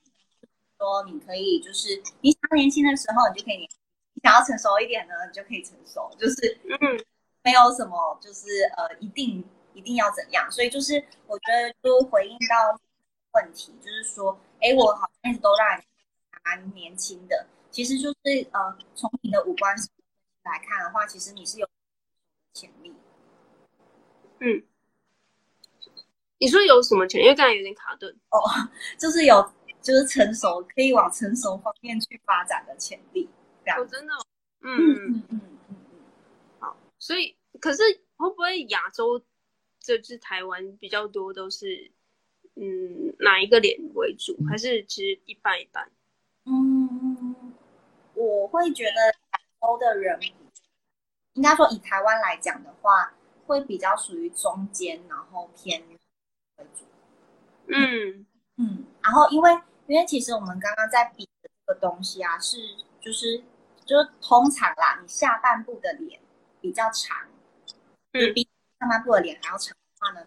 [0.77, 3.79] 说，你可以就是你想年轻的时候，你就可以年轻；
[4.13, 6.11] 你想要成熟一点呢，你就可以成熟。
[6.19, 7.05] 就是嗯，
[7.43, 8.47] 没有什么就是
[8.77, 9.43] 呃，一定
[9.73, 10.49] 一定要怎样。
[10.51, 12.79] 所以就是我觉得，就回应到
[13.33, 15.83] 问题，就是说，哎，我好像一直都让人
[16.43, 17.47] 蛮年轻的。
[17.71, 19.75] 其实就是呃，从你的五官
[20.43, 21.67] 来看的话，其实你是有
[22.53, 22.93] 潜力。
[24.39, 24.63] 嗯，
[26.37, 27.23] 你说有什么潜力？
[27.23, 28.13] 因为刚才有点卡顿。
[28.29, 28.41] 哦，
[28.99, 33.29] 就是有，就是成熟，可以往成熟方面去发展的潜力。
[33.63, 33.79] 这样。
[33.79, 34.25] 哦，真的哦。
[34.61, 35.99] 嗯嗯嗯嗯嗯。
[36.59, 37.81] 好，所以可是
[38.17, 39.19] 会不会亚洲，
[39.79, 41.91] 就是台湾比较多都是
[42.55, 45.91] 嗯哪一个脸为主，还是其实一半一半？
[46.45, 47.53] 嗯。
[48.13, 50.19] 我会觉得亚洲的人，
[51.33, 53.13] 应该说以台湾来讲的话，
[53.47, 55.97] 会比较属于中间，然后偏为
[56.75, 56.85] 主。
[57.67, 58.25] 嗯
[58.57, 59.49] 嗯，然后因为
[59.87, 62.57] 因为其实我们刚刚在比的这个东西啊，是
[62.99, 63.41] 就是
[63.91, 66.17] 就是通常啦，你下半部的脸
[66.61, 67.27] 比较长，
[68.13, 68.47] 嗯，比
[68.79, 70.25] 上半部的脸还要长的话呢，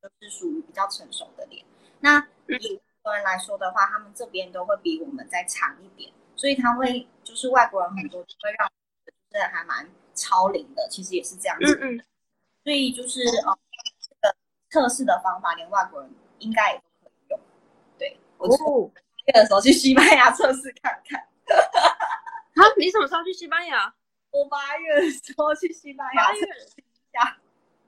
[0.00, 1.64] 就是属于比较成熟的脸。
[1.98, 6.12] 那以外国人来说的话，他们这边都会比我们再长一点。
[6.36, 8.70] 所以他会，就是外国人很多都会让，
[9.04, 11.76] 就是还蛮超龄的，其实也是这样子。
[11.82, 12.04] 嗯嗯。
[12.62, 13.58] 所以就是呃，
[14.00, 14.36] 这个
[14.70, 17.40] 测试的方法，连外国人应该也都可以用。
[17.98, 21.28] 对，我去的时候去西班牙测试看看。
[22.62, 22.74] 啊？
[22.78, 23.94] 你什么时候去西班牙？
[24.30, 27.38] 我八月的时候去西班牙八月一下。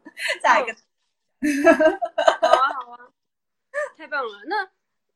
[0.43, 0.75] 下一个。
[2.41, 3.09] 好啊，好啊，
[3.97, 4.45] 太棒了。
[4.47, 4.69] 那。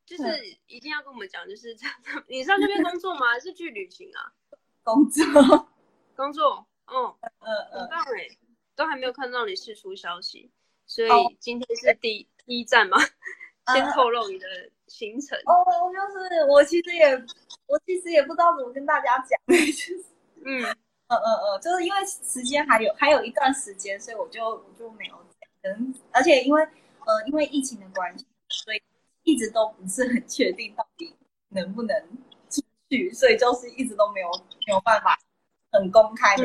[0.07, 0.25] 就是
[0.67, 1.77] 一定要跟我们讲，就是。
[2.29, 3.27] 你上这边工作吗？
[3.37, 4.33] 还是去旅行啊？
[4.83, 5.69] 工作，
[6.17, 6.67] 工作。
[6.87, 8.27] 哦，嗯嗯，很棒哎，
[8.75, 10.51] 都还没有看到你释出消息，
[10.87, 12.97] 所以今天是第第一站吗？
[13.75, 14.47] 先透露你的
[14.87, 15.39] 行程。
[15.45, 17.15] 哦，就是我其实也，
[17.69, 19.97] 我其实也不知道怎么跟大家讲， 就是，
[20.45, 25.73] 嗯嗯嗯嗯，就是因为时间还有还有一段时间，所以我就我就没有讲。
[25.73, 28.83] 嗯，而且因为呃因为疫情的关系，所以。
[29.25, 31.15] 一直都不是很确定到底
[31.51, 31.95] 能不能
[32.49, 34.31] 出去，所以就是一直都没有
[34.67, 35.19] 没有办法
[35.71, 36.45] 很公开的。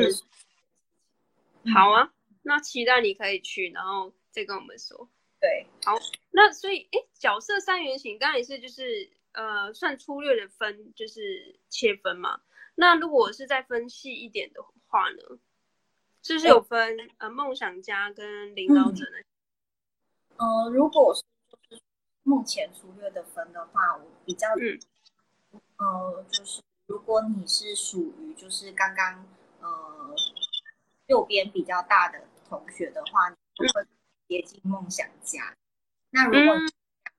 [1.72, 5.08] 好啊，那期待你可以去，然后再跟我们说。
[5.40, 5.94] 对，好，
[6.30, 12.40] 那所以哎，角色三圆形刚才也是就是呃算粗略的分，就是切分嘛。
[12.74, 15.38] 那如果是再分细一点的话呢，
[16.22, 19.18] 是不是有分呃梦想家跟领导者呢？
[20.36, 21.22] 嗯，呃，如果是。
[22.26, 24.80] 目前粗略的分的话，我比较，嗯，
[25.76, 29.26] 呃，就是如果你是属于就是刚刚
[29.60, 30.16] 呃
[31.08, 33.36] 右边比较大的同学的话，你
[33.74, 33.86] 会
[34.26, 35.50] 接近梦想家。
[35.50, 35.56] 嗯、
[36.12, 36.66] 那如果两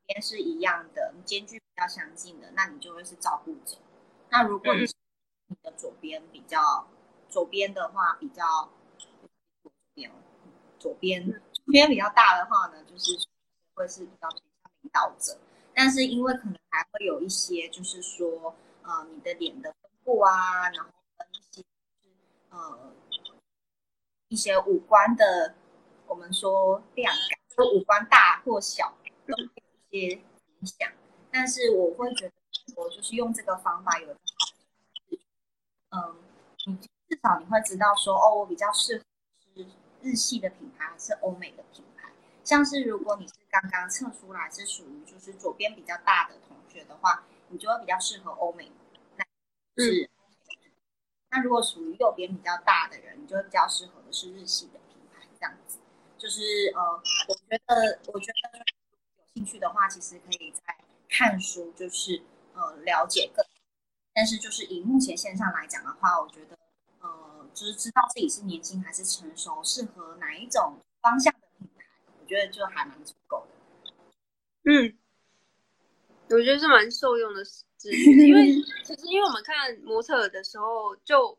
[0.08, 3.78] 边是一样的，你间距比较相近的，那你就会是照顾者。
[4.30, 4.94] 那如果你是
[5.48, 6.88] 你的左边比较
[7.30, 10.12] 左边的话，比较左边
[10.80, 13.28] 左边左边比较大的话呢，就是
[13.74, 14.72] 会是比较偏向。
[14.82, 15.36] 领导者，
[15.74, 21.64] 但是因为可能还会有一些，就是说，呃，你的脸的分布啊，然后跟一些，
[22.52, 22.94] 呃，
[24.28, 25.56] 一些五官的，
[26.06, 28.96] 我们说量感，就五官大或小，
[30.00, 30.16] 些
[30.60, 30.92] 影响。
[31.32, 32.34] 但是我会觉得，
[32.76, 34.16] 我就是用这个方法有
[35.90, 36.16] 嗯，
[36.66, 39.04] 你至少你会知道说，哦，我比较适合
[39.56, 39.66] 是
[40.02, 42.12] 日系的品牌还是欧美的品牌。
[42.44, 48.72] 像是如果你是刚刚测出来是属于就是左边比较大的同学的话，你就会比较适合欧美。
[49.16, 49.26] 那
[49.84, 50.10] 是，嗯、
[51.32, 55.80] 那如果属于右边比较大的人，你就会比较适合的是日系的品牌，这样子。
[56.18, 56.42] 就是
[56.76, 58.66] 呃，我觉得我觉得有
[59.36, 60.78] 兴趣的话，其实可以在
[61.10, 63.46] 看书，就是呃了解更。
[64.14, 66.58] 但是就是以目前线上来讲的话，我觉得
[67.02, 71.84] 呃，就是知道自己是年轻还是成熟，适合哪一种方向的品牌，
[72.22, 73.92] 我觉得就还蛮足够的。
[74.64, 74.98] 嗯，
[76.30, 78.54] 我觉得是蛮受用的资讯，因为
[78.88, 81.38] 其实因为我们看模特的时候，就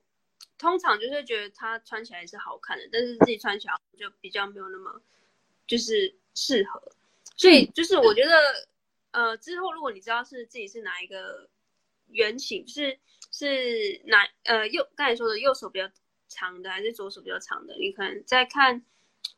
[0.59, 5.01] 通常就是觉得他穿起来是好看的，但是自己穿起来就比较没有那么
[5.67, 6.93] 就是适合，
[7.37, 8.33] 所以就是我觉得
[9.13, 11.49] 呃之后如果你知道是自己是哪一个。
[12.09, 13.01] 圆形是
[13.33, 15.91] 是哪呃右刚才说的右手比较
[16.29, 17.75] 长的还是左手比较长的？
[17.81, 18.87] 你可能在看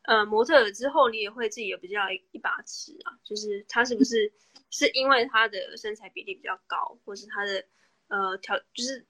[0.03, 4.31] 呃模特儿之后，你也会自己有比较一,一把尺啊，就是他是不是
[4.69, 7.65] 是因为他的身材比例比较高，或是他的
[8.07, 9.03] 呃条就是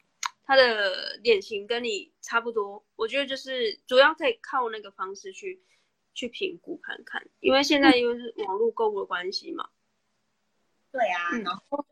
[0.45, 2.85] 他的脸型跟你差不多？
[2.95, 5.61] 我觉得就是主要可以靠那个方式去
[6.13, 9.69] 去评估看看，因为现在因为是网络购物的关系嘛。
[10.91, 11.85] 对啊，然后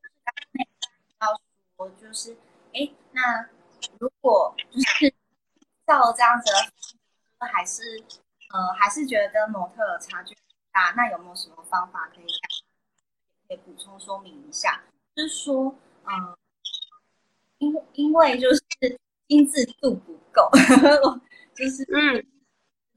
[1.77, 2.35] 我就是，
[2.73, 3.47] 哎，那
[3.99, 5.13] 如果就是
[5.85, 6.51] 照这样子
[7.39, 7.81] 的，还是
[8.49, 10.35] 呃，还是觉得跟模特的差距
[10.71, 12.25] 大，那有没有什么方法可以
[13.47, 14.83] 可以补充说明一下？
[15.15, 15.75] 就是说，
[16.05, 16.37] 嗯、呃，
[17.59, 18.61] 因为因为就是
[19.27, 20.49] 精致度不够，
[21.53, 22.25] 就是嗯，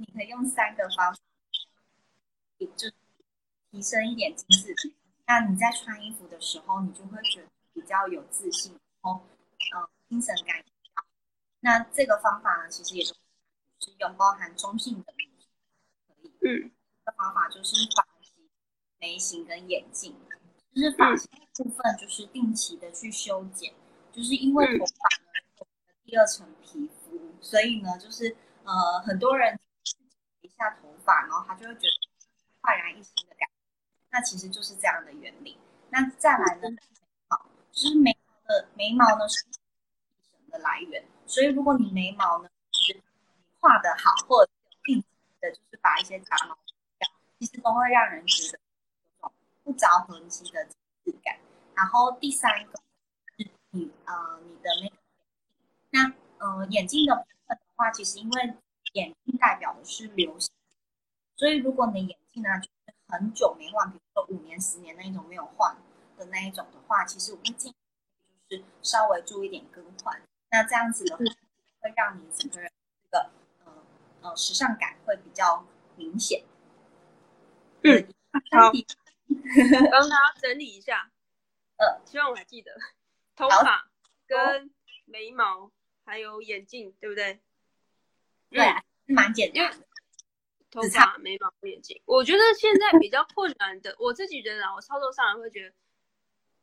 [0.00, 1.20] 你可以用三个方法，
[2.76, 2.90] 就
[3.70, 4.74] 提升一点精致。
[5.26, 7.48] 那你在穿衣服的时候，你就会觉得。
[7.72, 9.22] 比较有自信，然后
[9.72, 10.62] 呃精神感
[10.94, 11.06] 好。
[11.60, 13.14] 那这个方法呢，其实也是
[13.98, 16.28] 有包含中性的，可以。
[16.42, 18.48] 嗯，这个方法就是发型、
[18.98, 20.14] 眉形跟眼镜。
[20.74, 23.72] 就是发型的部分，就是定期的去修剪。
[23.72, 23.76] 嗯、
[24.12, 25.66] 就是因为头发呢，有
[26.04, 29.58] 第二层皮肤，所以呢，就是呃很多人一
[30.60, 32.28] 下头发，然后他就会觉得
[32.60, 33.54] 焕然一新的感觉。
[34.10, 35.56] 那其实就是这样的原理。
[35.88, 36.68] 那再来呢？
[37.72, 39.62] 就是眉毛的眉毛呢是精
[40.20, 43.02] 神的来源，所以如果你眉毛呢是你
[43.58, 44.50] 画的好，或者
[44.84, 45.06] 定期
[45.40, 48.58] 的，就是把一些杂毛去掉，其实都会让人觉得
[49.22, 49.32] 有种
[49.64, 51.38] 不着痕迹的质感。
[51.74, 52.82] 然后第三个
[53.38, 54.96] 是你呃你的那个，
[55.90, 56.12] 那
[56.44, 58.54] 呃眼镜的部分的话，其实因为
[58.92, 60.50] 眼镜代表的是流行，
[61.36, 65.76] 所以如果你的眼镜呢就是很久没换，比如说五年、十年那一种没有换。
[66.16, 67.74] 的那一种的话，其实我们建议
[68.46, 71.24] 就是稍微注意点更换，那这样子的话
[71.80, 72.70] 会让你整个人
[73.04, 73.30] 这个
[73.64, 73.72] 呃
[74.20, 75.64] 呃时尚感会比较
[75.96, 76.44] 明显。
[77.84, 78.06] 嗯，
[78.52, 78.70] 好，
[79.90, 81.10] 帮他整理一下。
[81.80, 82.70] 呃，希望我还记得
[83.34, 83.88] 头发
[84.26, 84.70] 跟
[85.06, 85.72] 眉毛
[86.04, 87.40] 还有眼镜，对不对？
[88.50, 89.86] 对啊，蛮简单的。
[90.70, 95.74] 头发、眉毛、眼睛，我觉得现在比较困难的，我自己觉得啊，我操作上来会觉得。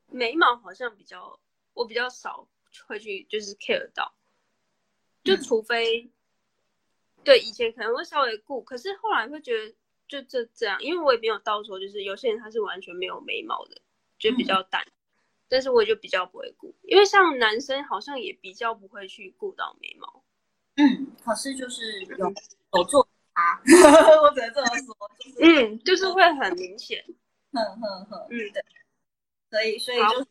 [0.09, 1.37] 眉毛好像比较，
[1.73, 2.47] 我比较少
[2.87, 4.13] 会去就是 care 到，
[5.21, 6.03] 就除非，
[7.17, 9.75] 嗯、对以前可能会稍微顾，可是后来会觉得
[10.07, 13.81] 就这这样，因为我也没有到说就是有些人他是完全没有眉毛的，
[14.17, 14.93] 就比较淡，嗯、
[15.49, 20.23] 但是我就比较不会顾，因为像男生好像也比较不会去顾到眉毛，
[20.75, 22.33] 嗯，可是就是有
[22.73, 23.59] 有做啊，
[24.23, 27.03] 我只能这么说，就是、嗯，就是会很明显，
[27.51, 28.63] 哼哼哼，嗯，对。
[29.49, 30.27] 所以，所以就是，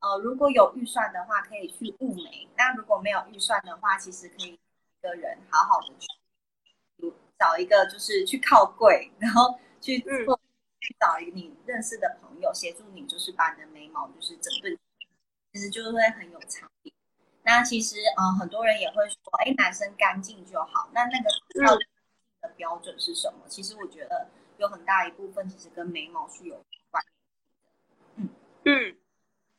[0.00, 10.38] 呃，如果有预算的话，可以去雾眉；那如果没有预算的话，其实可以一个人好好的去找一个，就是去靠柜，然后去做，
[10.80, 14.78] 去找一个你认识的朋友协助你，就是把你的眉毛就是整顿，
[15.52, 16.94] 其实就是会很有长点。
[17.44, 20.88] 那其实，呃，很多人也会说，哎，男生干净就好。
[20.94, 21.28] 那那个
[21.60, 21.88] 标准
[22.40, 23.40] 的标准是什么？
[23.48, 24.28] 其实我觉得
[24.58, 27.04] 有很大一部分其实跟眉毛是有关。
[28.64, 28.96] 嗯，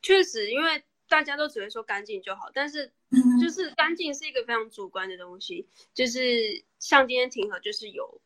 [0.00, 2.90] 确实，因为大家都只会说干净就好，但是
[3.38, 5.68] 就是干净是一个非常主观的东西。
[5.92, 8.22] 就是像今天庭和就是有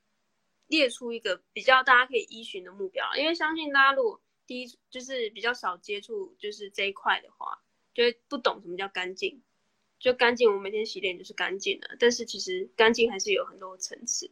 [0.68, 7.60] 列出一个比较大家可以依循的目标，因为相信大家如果第一就是比较少接触就是这一块的话，
[7.92, 9.42] 就会不懂什么叫干净。
[9.98, 14.30] 就干净，我每天洗脸就是干净的，但是其实干净还是有很多层次。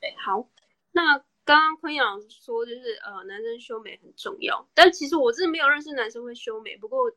[0.00, 0.48] 对，好，
[0.92, 1.24] 那。
[1.46, 6.76] 刚刚坤阳说，就是呃，男生修眉很重要，但其实我真的没有认识男生会修眉。
[6.76, 7.08] 不过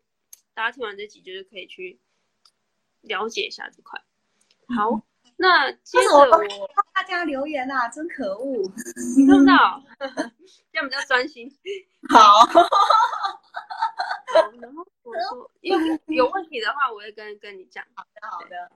[0.53, 1.99] 大家听完这集，就是可以去
[3.01, 3.99] 了解一下这块。
[4.67, 5.01] 好，
[5.35, 6.27] 那接着我
[6.93, 8.71] 大家留言啊，真可恶！
[9.17, 9.83] 你看不到，
[10.71, 11.51] 这样比较专心。
[12.07, 12.45] 好。
[14.61, 17.85] 然后我说，因为 有问题的话，我会跟跟你讲。
[17.95, 18.71] 好的，好的。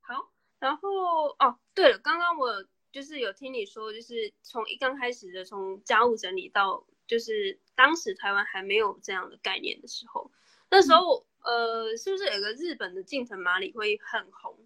[0.00, 10.30] 好，然后哦，对了，刚刚我就是有听你说，就是从一刚开始的从家务整理到，就是当时台湾还没有这样的概念的时候，
[10.70, 14.56] 那时候、嗯、呃，是不是有个日本的近藤麻里会很红？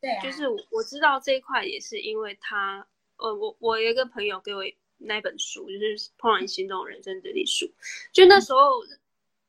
[0.00, 4.64] 对、啊，就是我知道这一块也是因为他，呃，我我有一个朋友给我
[4.98, 7.66] 那本书，就是《怦然心动人生整理书》，
[8.12, 8.84] 就那时候。
[8.84, 8.98] 嗯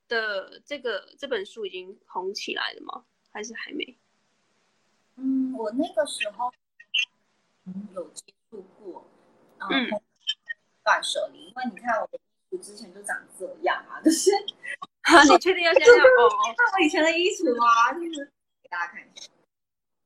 [0.08, 3.04] 的这个这本书已经红起来了吗？
[3.32, 3.98] 还是还没？
[5.16, 6.52] 嗯，我那个时候
[7.94, 9.08] 有接触过，
[9.70, 9.88] 嗯，
[10.82, 14.30] 断舍离，因为你看我的衣服之前就长这样啊，就是，
[15.30, 16.30] 你确定要先要哦？
[16.56, 17.92] 看我以前的衣服吗？
[17.94, 19.28] 就是给大家看一下，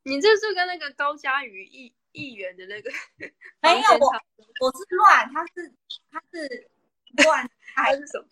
[0.04, 2.90] 你这是跟那个高佳瑜一议员的那个
[3.60, 4.12] 没有我，
[4.60, 5.72] 我是乱，他是
[6.10, 6.70] 他是
[7.24, 8.26] 乱， 他是什么？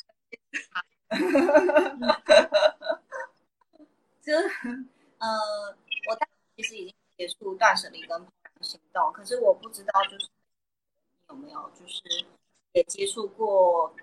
[4.23, 4.39] 就是
[5.19, 5.29] 呃，
[6.09, 12.03] 我当时其实已经结束断舍离跟怦然心动，可是我不知道就是你有没有就是
[12.73, 13.95] 也接触过，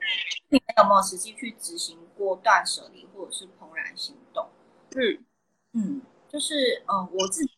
[0.48, 4.50] 你们有没有实际去执行过断舍离或者是怦然心动？
[4.96, 5.26] 嗯
[5.74, 7.52] 嗯，就是嗯、呃，我自己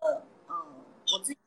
[0.00, 0.66] 的嗯、呃，
[1.14, 1.38] 我自己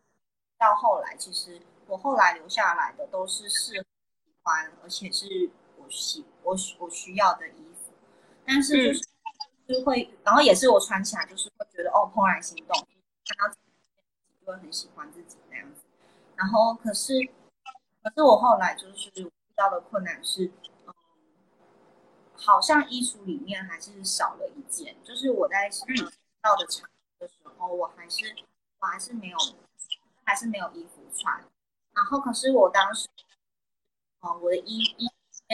[0.57, 5.88] 到后来，其实我后来留下来的都是适合喜欢，而且是我。
[5.88, 7.93] 喜我我需要的衣服，
[8.45, 9.10] 但是就是、
[9.67, 12.88] 嗯、就会，然后也是我穿起来就是会觉得哦怦然心动，
[13.25, 15.82] 看到就会很喜欢自己那样子。
[16.36, 17.13] 然后可是
[18.01, 20.51] 可是我后来就是遇到的困难是，
[20.88, 20.93] 嗯，
[22.34, 25.69] 好像衣橱里面还是少了一件，就是我在
[26.41, 28.36] 到的场的时候，我还是
[28.80, 29.38] 我还是没有
[30.23, 31.45] 还是没有衣服穿。
[31.93, 33.08] 然后可是我当时，
[34.21, 35.08] 嗯，我的衣衣。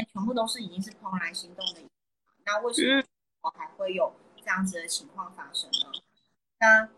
[0.05, 1.81] 全部都是已经是怦然心动的，
[2.45, 3.03] 那为什么
[3.41, 5.91] 我还会有这样子的情况发生呢？
[6.59, 6.89] 那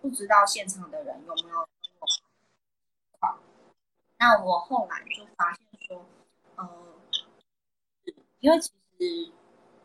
[0.00, 1.68] 不知道现场的人有没有？
[4.18, 6.06] 那我后来就发现说，
[6.56, 6.68] 嗯，
[8.40, 9.32] 因为其实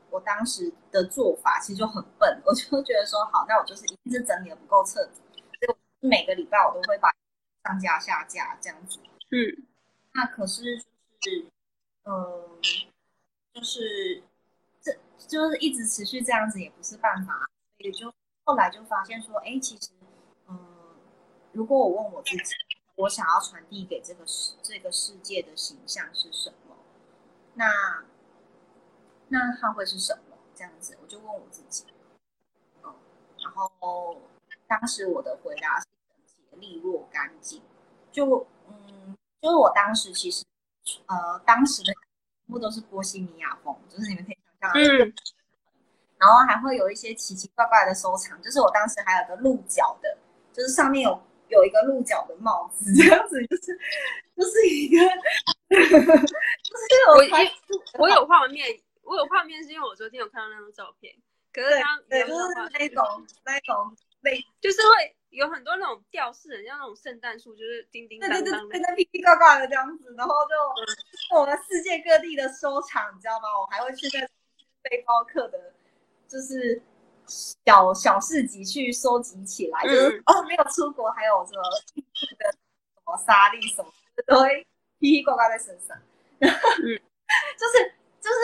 [0.10, 7.14] 我当时的做法其实就很笨，我就觉得说，好，那我就是一定是整理的不够彻底，所以我每个礼拜我都会把
[7.64, 9.00] 上架下架这样子。
[9.32, 9.68] 嗯，
[10.14, 11.48] 那可是就是。
[12.12, 12.60] 嗯，
[13.54, 14.22] 就是
[14.82, 14.92] 这
[15.30, 19.92] 就是一直持续这样子也不是办法，所以就后来就发现说，哎，其实，
[20.48, 20.60] 嗯，
[21.54, 22.54] 如果我问我自己，
[22.96, 26.76] 我想要传递给这个世这个世界的形象是什么？
[27.54, 28.04] 那
[29.30, 30.36] 那它会是什么？
[30.54, 31.86] 这样子，我就问我自己，
[32.84, 32.94] 嗯，
[33.40, 34.18] 然后
[34.68, 37.62] 当时我的回答是整洁利落干净，
[38.12, 40.44] 就嗯，就是我当时其实。
[41.08, 42.04] 呃，当时的全
[42.48, 45.14] 部都是波西米亚风，就是你们可以想象，嗯，
[46.18, 50.18] 然后还会有一些奇奇怪怪的收藏，就是我当时还有个鹿角的，
[50.52, 53.80] 就是上面有有一个鹿角的帽子，这样子就是
[54.36, 54.98] 就是一个，
[55.70, 56.28] 就是
[57.08, 58.68] 我我有画面，
[59.04, 61.14] 我有画面是因为我昨天有看到那张照片，
[61.54, 63.04] 可是它对，就是那种
[63.46, 65.16] 那种类，就是会。
[65.32, 73.48] 有很多那种吊饰，很像那种圣诞树，就是叮叮当当的，对对对，那噼噼呱呱的这样子，然后就我们世界各地的收藏，你知道吗？
[73.60, 74.30] 我还会去在
[74.82, 75.74] 背包客的，
[76.28, 76.82] 就是
[77.26, 81.62] 小小市集去收集起来，就是、嗯、哦，没有出国，还有什么
[82.38, 84.68] 的什么沙粒什么的，都会
[85.00, 85.98] 噼噼呱呱在身上，
[86.40, 86.44] 嗯、
[87.58, 88.38] 就是就是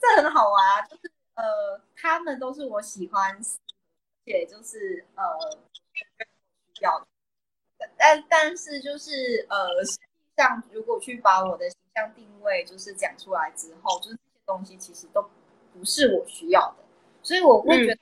[0.00, 3.38] 这很好玩啊，就是呃，他们都是我喜欢，
[4.24, 5.22] 也就是呃。
[6.80, 7.06] 要，
[7.96, 10.02] 但但是就是呃，实际
[10.36, 15.22] 上如果去把我的形象定位就是讲出来之后，就是这些东西其实都
[15.72, 16.84] 不是我需要的，
[17.22, 18.00] 所以我会觉得，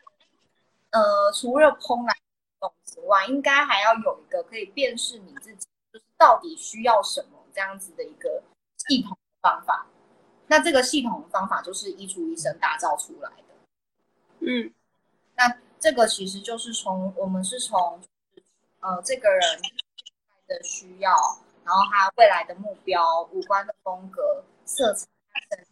[0.91, 2.25] 嗯、呃，除了怦然心
[2.61, 8.43] 动之外，应该还要有一个可以辨识你自己，就是到底需要什么这样子的一个
[8.89, 9.87] 系统的方法。
[10.49, 13.55] 那这个系统的方法就是衣橱医生打造出来的。
[14.41, 14.73] 嗯，
[15.37, 18.01] 那这个其实就是从我们是从。
[18.81, 19.41] 呃，这个人
[20.47, 21.11] 的需要，
[21.65, 25.07] 然后他未来的目标、五官的风格、色彩
[25.51, 25.67] 等，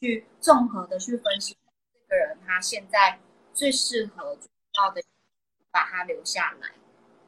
[0.00, 1.56] 去综合的去分析
[1.92, 3.18] 这个人他现在
[3.52, 4.48] 最适合、最
[4.78, 5.02] 要的，
[5.70, 6.70] 把他留下来，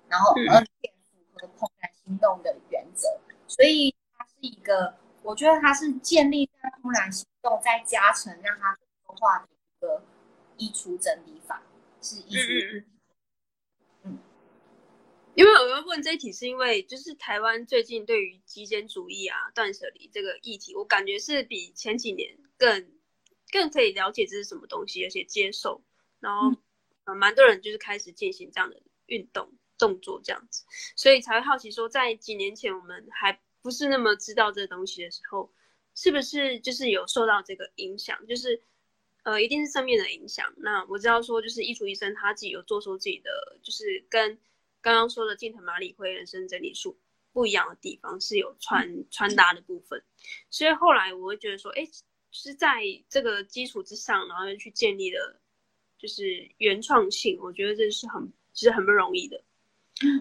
[0.08, 3.18] 然后而且符合怦然心动的原则，
[3.48, 10.02] 所以他是一个，我觉得他是建立在怦然心动再加成让他说话的一个
[10.56, 11.62] 衣橱整理法，
[12.00, 12.84] 是衣橱。
[15.36, 22.90] 因为我要问这一题，是因为就是台湾最近对于极简主义啊、断舍离这个议题，我感觉是比前几年更
[23.52, 25.84] 更可以了解这是什么东西，而且接受，
[26.20, 26.56] 然后、嗯、
[27.04, 30.64] 呃蛮多人就是开始进行这样的运动动作这样子，
[30.96, 35.52] 所以才会好奇说，在几年前我们还不是那么知道这个东西的时候，
[35.94, 38.26] 是不是就是有受到这个影响？
[38.26, 38.62] 就是
[39.22, 40.54] 呃，一定是正面的影响。
[40.56, 44.38] 那我知道说，就是衣橱医生他自己有做出自己的，就是跟。
[44.86, 46.96] 刚刚说的近藤麻里惠人生整理术
[47.32, 50.00] 不一样的地方是有穿穿搭的部分，
[50.48, 51.92] 所以后来我会觉得说，哎，就
[52.30, 55.40] 是在这个基础之上，然后又去建立了
[55.98, 59.42] 就是原创性，我觉得这是很其实很不容易的。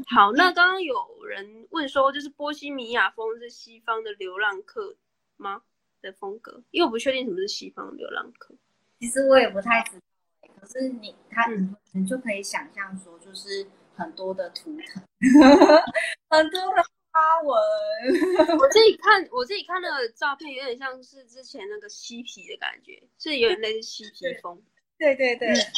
[0.08, 4.96] 好，那刚刚有人问说，就是波西米亚风是西方的流浪客
[5.38, 5.62] 吗
[6.02, 6.64] 的风格？
[6.72, 8.56] 因为我不确定什么是西方的流浪客，
[9.00, 10.50] 其实我也不太知道。
[10.60, 11.52] 可是你他
[11.92, 13.68] 你就可以想象说，就是。
[13.96, 15.04] 很多的图腾，
[16.30, 17.58] 很多的花纹。
[18.60, 24.62] 我自己看，我自己看那个照片，有点像是之前那个嬉皮的感觉，是有点类似嬉皮风。
[24.98, 25.72] 对对对，是、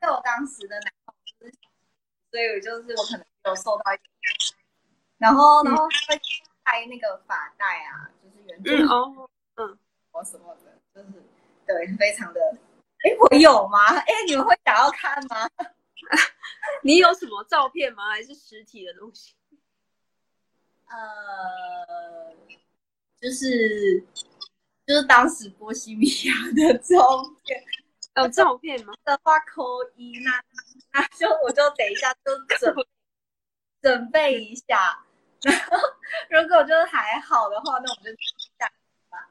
[0.00, 1.52] 嗯、我当时的男朋友，
[2.30, 4.10] 所以我就是我可能有受到一点。
[5.18, 6.20] 然后，然后会
[6.64, 9.78] 拍那个发带啊，就是原著哦，嗯，
[10.12, 11.22] 我什么的，就是
[11.66, 12.40] 对，非常的。
[13.02, 13.78] 哎，我有吗？
[13.96, 15.48] 哎，你们会想要看吗？
[16.82, 18.10] 你有什么照片吗？
[18.10, 19.34] 还是实体的东西？
[20.88, 22.34] 呃，
[23.20, 24.00] 就是
[24.86, 27.62] 就是当时波西米亚的照片，
[28.16, 28.92] 有照片吗？
[29.04, 29.62] 的话扣
[29.94, 30.42] 一，那
[30.92, 32.74] 那就我就等一下就准
[33.80, 35.06] 准备一下，
[35.42, 35.76] 然后
[36.28, 38.20] 如果就是还好的话，那我们就
[38.58, 38.72] 下
[39.08, 39.30] 吧。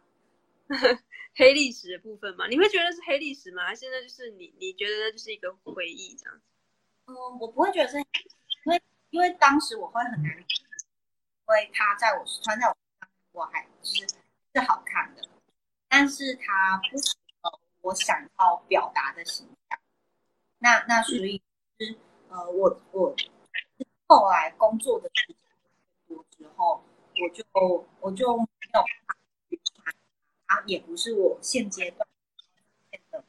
[1.35, 3.65] 黑历史的部分嘛，你会觉得是黑历史吗？
[3.65, 6.41] 还是那就是你你觉得那就是一个回忆这样？
[7.09, 10.45] 嗯，我不会觉得是，因为因为当时我会很难，因
[11.47, 14.07] 为他在我穿在我身上，我还是
[14.53, 15.23] 是好看的，
[15.87, 19.79] 但是他不符合我想要表达的形象。
[20.59, 21.41] 那那所以
[21.79, 21.97] 是
[22.27, 23.15] 呃，我我
[24.05, 25.35] 后来工作的时间
[26.07, 26.83] 多之后，
[27.23, 27.43] 我就
[28.01, 29.17] 我就没有办法
[29.49, 29.95] 去穿
[30.45, 32.07] 它，也不是我现阶段
[33.09, 33.23] 的，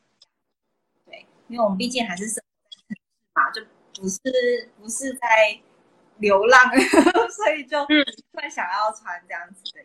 [1.06, 2.44] 对，因为我们毕竟还是生。
[3.50, 3.62] 就
[3.94, 5.60] 不是不是在
[6.18, 6.60] 流浪，
[7.30, 7.84] 所以就
[8.32, 9.80] 会想要穿这样子的。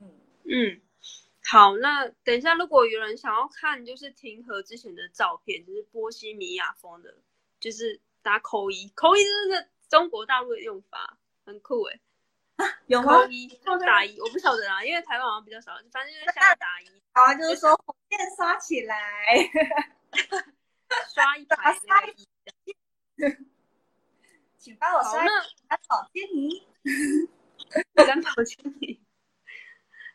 [0.00, 0.80] 嗯嗯，
[1.44, 7.14] 好，那等一下，如果有人想要看，就是庭和之前的照片，就是波西米亚风的，
[7.58, 12.00] 就是打扣一，扣一就是个中国大陆的用法，很酷哎。
[12.56, 13.26] 啊，有吗？
[13.84, 16.86] 打一，我不晓得啊，因为台湾好像比较少，反正就是像打一。
[17.12, 18.96] 好啊，就是说火箭刷起来，
[21.12, 22.28] 刷一排 那个衣。
[24.58, 26.62] 请帮我刷蓝宝坚尼，
[27.94, 29.00] 蓝宝坚尼。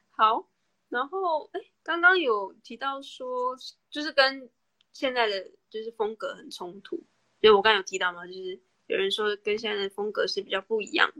[0.10, 0.50] 好，
[0.90, 3.56] 然后哎，刚刚有提到说，
[3.90, 4.50] 就是跟
[4.92, 7.04] 现在的就是风格很冲突，
[7.42, 11.14] 就我刚刚有提到嘛，就是有人说跟现在的风格是比较不一样。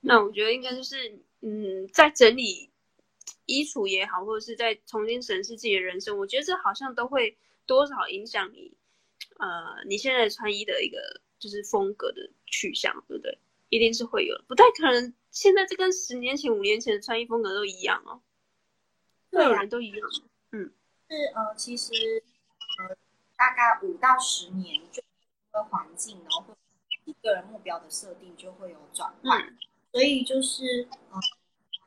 [0.00, 2.70] 那我觉得应该就是，嗯，在整理
[3.46, 8.76] 衣橱也好，或者是在重新审视自己的人生，我觉得这好像都会多少影响你。
[9.38, 10.98] 呃，你现在穿衣的一个
[11.38, 13.38] 就是风格的取向，对不对？
[13.68, 18.22] 一定是会有，不太可能现在这跟十年前、五年前的穿衣风格都一样哦。
[19.28, 20.08] 对啊，人都一样。
[20.52, 20.72] 嗯，
[21.10, 21.92] 是呃，其实
[22.78, 22.96] 呃，
[23.36, 26.44] 大概五到十年就因为环境，然后
[27.04, 29.58] 会个人目标的设定就会有转换，嗯、
[29.90, 31.18] 所以就是呃，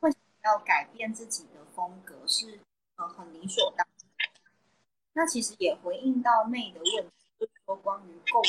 [0.01, 2.59] 会想要改变自己的风格是
[2.97, 4.29] 呃很理所当然。
[5.13, 7.18] 那其实也回应到妹的问题。
[7.69, 8.43] 就是说，关于购物，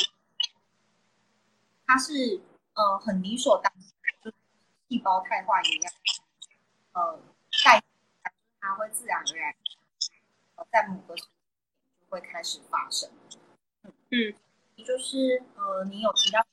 [1.85, 2.41] 它是
[2.73, 3.83] 呃很理所当然，
[4.23, 4.37] 就是
[4.89, 5.93] 细胞态化一样，
[6.93, 7.19] 呃，
[7.63, 7.83] 代
[8.59, 9.53] 它会自然而然，
[10.55, 11.31] 呃，在某个时间
[12.01, 13.11] 就会开始发生。
[13.83, 14.35] 嗯嗯，
[14.75, 16.43] 也就是呃，你有提到，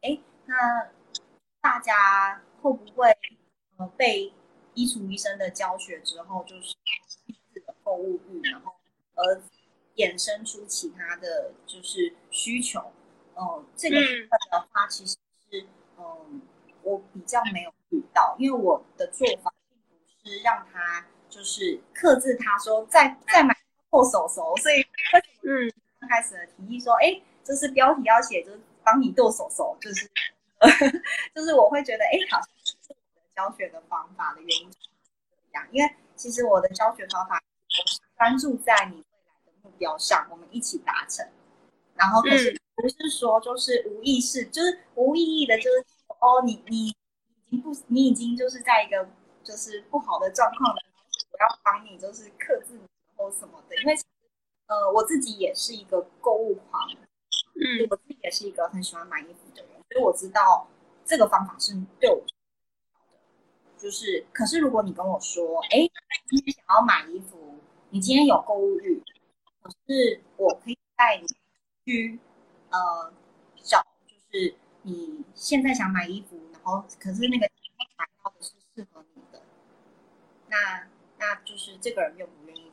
[0.00, 0.90] 哎，那
[1.60, 3.14] 大家会不会
[3.76, 4.32] 呃被
[4.72, 6.74] 衣橱医生的教学之后，就是
[7.82, 8.74] 购物欲，然后
[9.14, 9.42] 而
[10.00, 12.80] 衍生出其他的就是需求，
[13.34, 15.16] 嗯、呃，这个部分的话，其实
[15.50, 15.60] 是，
[15.98, 16.26] 嗯、呃，
[16.82, 23.54] 我比较没有遇到，因为我的做法并不是让他就是克制他说再再买
[23.90, 24.80] 剁手手，所以
[25.42, 25.70] 嗯，
[26.00, 30.08] 刚开始的提议说，哎，就是标题要写就是帮你剁手手，就是
[31.34, 39.04] 就是我会觉得，哎，好像是我的教学的方法的原因一样，因为其实我的教学方法我是专注在你。
[39.80, 41.26] 标上，我们一起达成。
[41.94, 45.84] 然后可是，不是说就是无意识，就是无意义的，就是
[46.20, 46.94] 哦，你你已
[47.50, 49.08] 经不，你已经就是在一个
[49.42, 50.82] 就是不好的状况了，
[51.32, 52.80] 我要帮你就是克制你
[53.16, 53.94] 或什么的，因为
[54.66, 56.88] 呃，我自己也是一个购物狂，
[57.56, 60.68] 嗯，我自己也是一个很喜欢买衣服的人，所以我知道
[61.04, 62.22] 这个方法是对我
[63.76, 65.88] 就是可是如果你跟我说，哎，
[66.28, 67.58] 今天想要买衣服，
[67.90, 69.02] 你今天有购物欲，
[69.62, 71.26] 可是我可以带你
[71.84, 72.18] 去。
[72.72, 73.12] 呃，
[73.64, 77.50] 找就是你现在想买衣服，然后可是那个
[77.98, 79.42] 买到的是适合你的，
[80.46, 80.86] 那
[81.18, 82.70] 那就是这个人愿不愿意？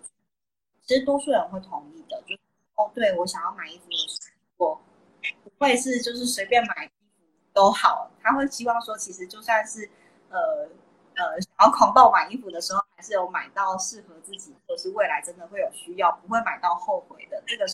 [0.84, 2.36] 其实多数人会同意的，就
[2.76, 3.86] 哦，对我想要买衣服，
[4.58, 4.80] 我
[5.44, 9.90] 不会是就是随便买衣服都好，他会希望说，其实就算是
[10.30, 10.70] 呃
[11.18, 17.66] 呃想要狂暴买衣服的时候，还是有买到适合自己，或是未来真的会有需要，不会买到后悔的这个。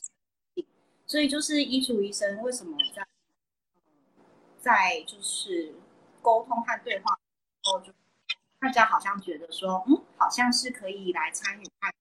[1.06, 3.06] 所以就是医厨医生为什么在
[4.60, 5.76] 在就是
[6.22, 7.20] 沟通和对话
[7.64, 7.91] 后，就
[8.60, 11.94] 大家好像觉得说，嗯，好像是可以来参与看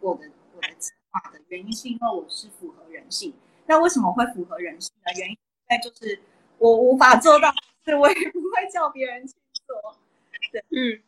[0.00, 3.32] 我的我的计划的原因，是因为我是符合人性。
[3.66, 5.38] 那为什么会符合人性的原因，
[5.68, 6.20] 在就是
[6.58, 7.52] 我无法做到，
[7.84, 9.34] 是我也不会叫别人去
[9.64, 9.96] 做。
[10.52, 11.02] 对，嗯，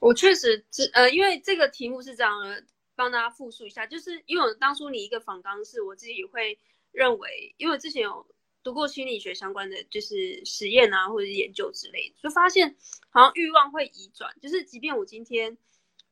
[0.00, 2.64] 我确实是呃，因为这个题目是这样的。
[2.96, 6.56] 帮大家复述一下，就是因为我当初你一个访纲是我自己会
[6.92, 8.24] 认为，因为我之前有
[8.62, 12.76] 读过心理学相关的就是实验啊，或者研究之类的，就发现
[13.10, 15.58] 好像欲望会移转，就是即便我今天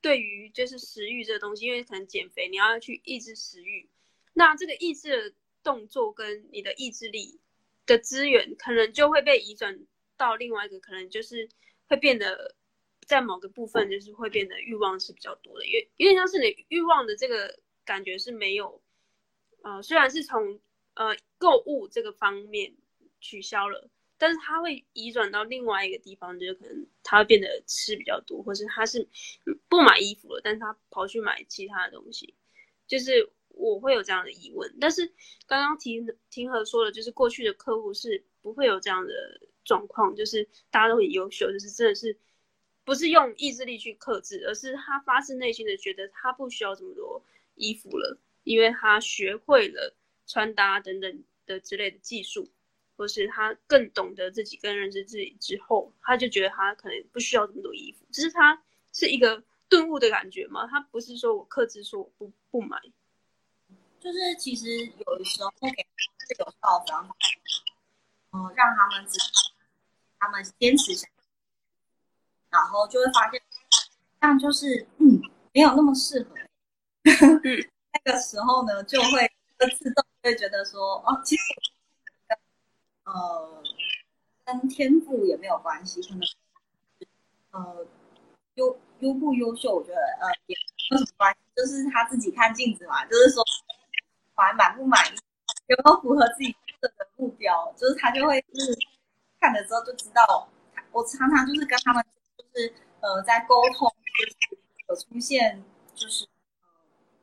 [0.01, 3.89] 对于就是食欲这个东西，因为可能减肥你要去抑制食欲，
[4.33, 7.39] 那这个抑制的动作跟你的意志力
[7.87, 9.79] 的资源，可能就会被移转
[10.17, 11.49] 到另外一个，可能就是
[11.93, 12.57] 会变得。
[13.05, 18.81] 在某个部分，就是会变得欲望是比较多的，因为因为像是你欲望的这个感觉是没有，
[19.63, 20.61] 呃，虽然是从
[20.95, 22.73] 呃购物这个方面
[23.21, 29.07] 取消了，但是它会移转到另外一个地方，就是可能它会变得吃比较多，或是他是
[29.69, 32.37] 不买衣服了，但是他跑去买其他的东西，
[32.87, 34.77] 就是我会有这样的疑问。
[34.81, 35.13] 但是
[35.47, 39.13] 刚刚庭庭和说的，就是过去的客户是不会有这样的
[39.65, 42.19] 状况，就是大家都很优秀，就是真的是。
[42.85, 47.23] 不是用意志力去克制，而是他发自内心的觉得他不需要这么多
[47.55, 49.95] 衣服了，因为他学会了
[50.27, 52.51] 穿搭等等的之类的技术，
[52.97, 58.05] 或是他更懂得自己、更认识自己之后，他就觉得他可能不需要这么多衣服。
[58.11, 58.61] 只是他
[58.93, 62.77] 是一个顿悟的感觉嘛，他不是说我克制说我不不买，
[64.01, 64.67] 就是其实
[65.07, 67.15] 有的时候会给他有效的方法，
[68.33, 69.52] 嗯，让他们知道
[70.23, 71.09] 他们坚持下
[72.49, 73.43] 然后就会发现，
[74.21, 75.21] 这样就是嗯，
[75.53, 76.37] 没有那么适合。
[78.05, 79.33] 那个时候呢，就会
[79.77, 81.43] 自动会觉得说，哦，其实
[83.03, 83.63] 呃，
[84.45, 86.21] 跟天赋也没有关系，可能
[87.51, 87.85] 呃
[88.55, 93.43] 优优不优秀，我觉得呃也没有什么关系，就是他自己看镜子嘛，就是说
[94.37, 95.19] 还满不满意，
[95.67, 98.79] 有没有符合自己的目标，就是他就会就是
[99.43, 100.49] 看了之后就知道，
[100.93, 102.05] 我常常就是跟他们。
[102.39, 105.63] 就是呃，在沟通就是有出现
[105.95, 106.69] 就是呃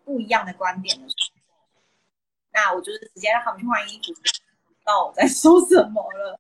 [0.04, 1.16] 不一样的观点的时
[1.48, 1.70] 候，
[2.52, 4.32] 那我就是直接让他们去换衣服，知
[4.86, 6.40] 道我在说什么了。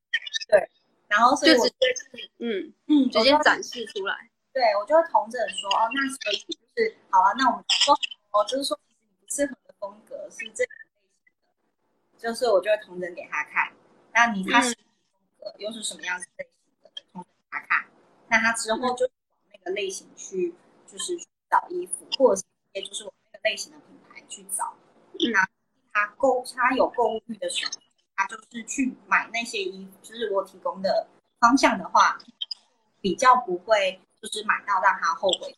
[0.49, 0.69] 对，
[1.07, 4.29] 然后所以我就直接是嗯嗯直接展示出来。
[4.51, 7.97] 对，我就会同整说哦，那所以就是好了，那我们说
[8.31, 13.71] 哦，就是说其实你不适合的风格是这个类型的，就是我就会同整给他看。
[14.13, 14.83] 那你他是风
[15.39, 17.87] 格又是什么样子类型的，同着给他看。
[18.29, 19.13] 那他之后就往
[19.51, 20.53] 那个类型去，
[20.85, 24.75] 就是去找衣服，或者是也就是往那个类型的品牌去找。
[25.33, 25.47] 那
[25.91, 27.71] 他购他有购物欲的时候，
[28.15, 31.07] 他就是去买那些衣服，就是我提供的
[31.39, 32.19] 方向的话，
[33.01, 35.55] 比较不会就是买到让他后悔。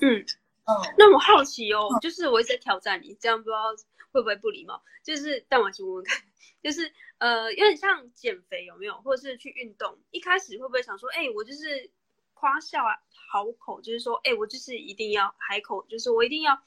[0.00, 0.24] 嗯
[0.64, 3.70] 嗯，那我好奇哦，就是我一直在挑战你，这样不知道
[4.10, 4.82] 会不会不礼貌？
[5.02, 6.22] 就是但我先问问看，
[6.62, 6.90] 就是。
[7.20, 9.98] 呃，有点像减肥有没有，或者是去运动？
[10.10, 11.90] 一开始会不会想说，哎、我就是
[12.32, 12.82] 夸下
[13.30, 16.58] 好口，就是说，哎、我就是一定要海口，就是我一定要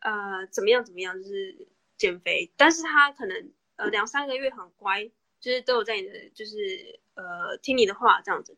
[0.00, 2.50] 呃怎么样怎么样，就是减肥。
[2.56, 5.08] 但是他可能呃两三个月很乖，
[5.38, 8.56] 就是都有在你的，就是呃听你的话这样子，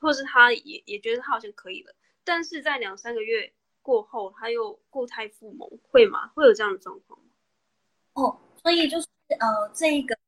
[0.00, 1.94] 或是他也也觉得他好像可以了，
[2.24, 6.32] 但是在两三个月过后，他又固态复萌，会吗？
[6.34, 7.26] 会有这样的状况吗？
[8.14, 9.06] 哦，所以就是
[9.38, 10.18] 呃这一个。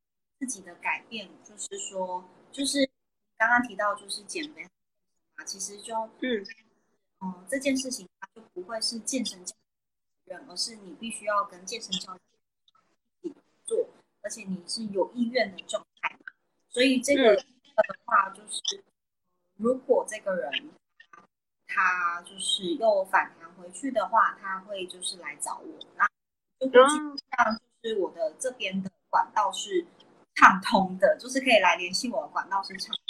[0.42, 2.90] 自己的改变，就是说，就是
[3.36, 4.64] 刚刚提到，就是减肥
[5.36, 6.44] 啊，其实就嗯。
[7.20, 9.54] 嗯，这件事情它就不会是健身教
[10.24, 12.20] 练，而是你必须要跟健身教练
[13.20, 13.88] 一起做
[14.22, 16.32] 而且你是有意愿的状态嘛，
[16.68, 17.44] 所以这个的
[18.04, 18.82] 话就是，嗯、
[19.58, 20.70] 如果这个人
[21.68, 26.04] 他就是又反弹回去的话，他会就是来找我，那
[26.58, 27.16] 就会基本
[27.46, 29.86] 上就是我的这边的管道是
[30.34, 33.04] 畅通的，就是可以来联系我的管道是畅通。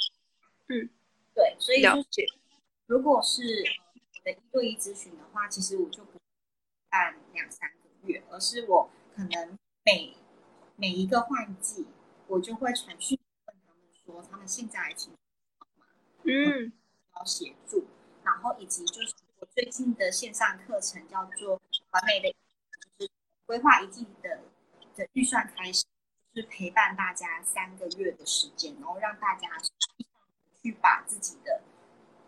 [0.68, 0.88] 嗯，
[1.34, 2.26] 对，所以就是
[2.86, 6.18] 如果是我的一对一咨询的话，其实我就不
[6.90, 10.16] 办两三个月，而是我可能每
[10.76, 11.86] 每一个换季，
[12.26, 15.12] 我就会传讯问他们说他们现在的情
[15.58, 15.86] 况嘛，
[16.24, 16.72] 嗯，
[17.16, 17.86] 要协助，
[18.24, 21.60] 然后以及就是我最近的线上课程叫做
[21.90, 22.34] 完美的，
[22.98, 23.10] 就是
[23.46, 24.40] 规划一季的
[24.96, 25.84] 的预算开始，
[26.35, 29.49] 是陪伴大家三个月的时间，然后让大家
[30.62, 31.62] 去把自己的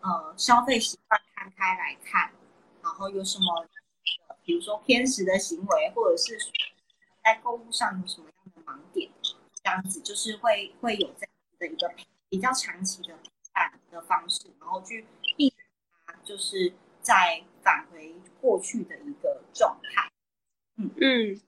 [0.00, 2.32] 呃消费习惯摊开来看，
[2.82, 3.66] 然后有什么，
[4.44, 6.38] 比如说偏食的行为，或者是
[7.22, 8.62] 在购物上有什么样的。
[8.64, 9.10] 盲点，
[9.62, 11.94] 这样子就是会会有这样的一个
[12.30, 15.04] 比较长期的陪伴的方式，然后去
[15.36, 20.10] 避免就是再返回过去的一个状态。
[20.76, 21.40] 嗯嗯，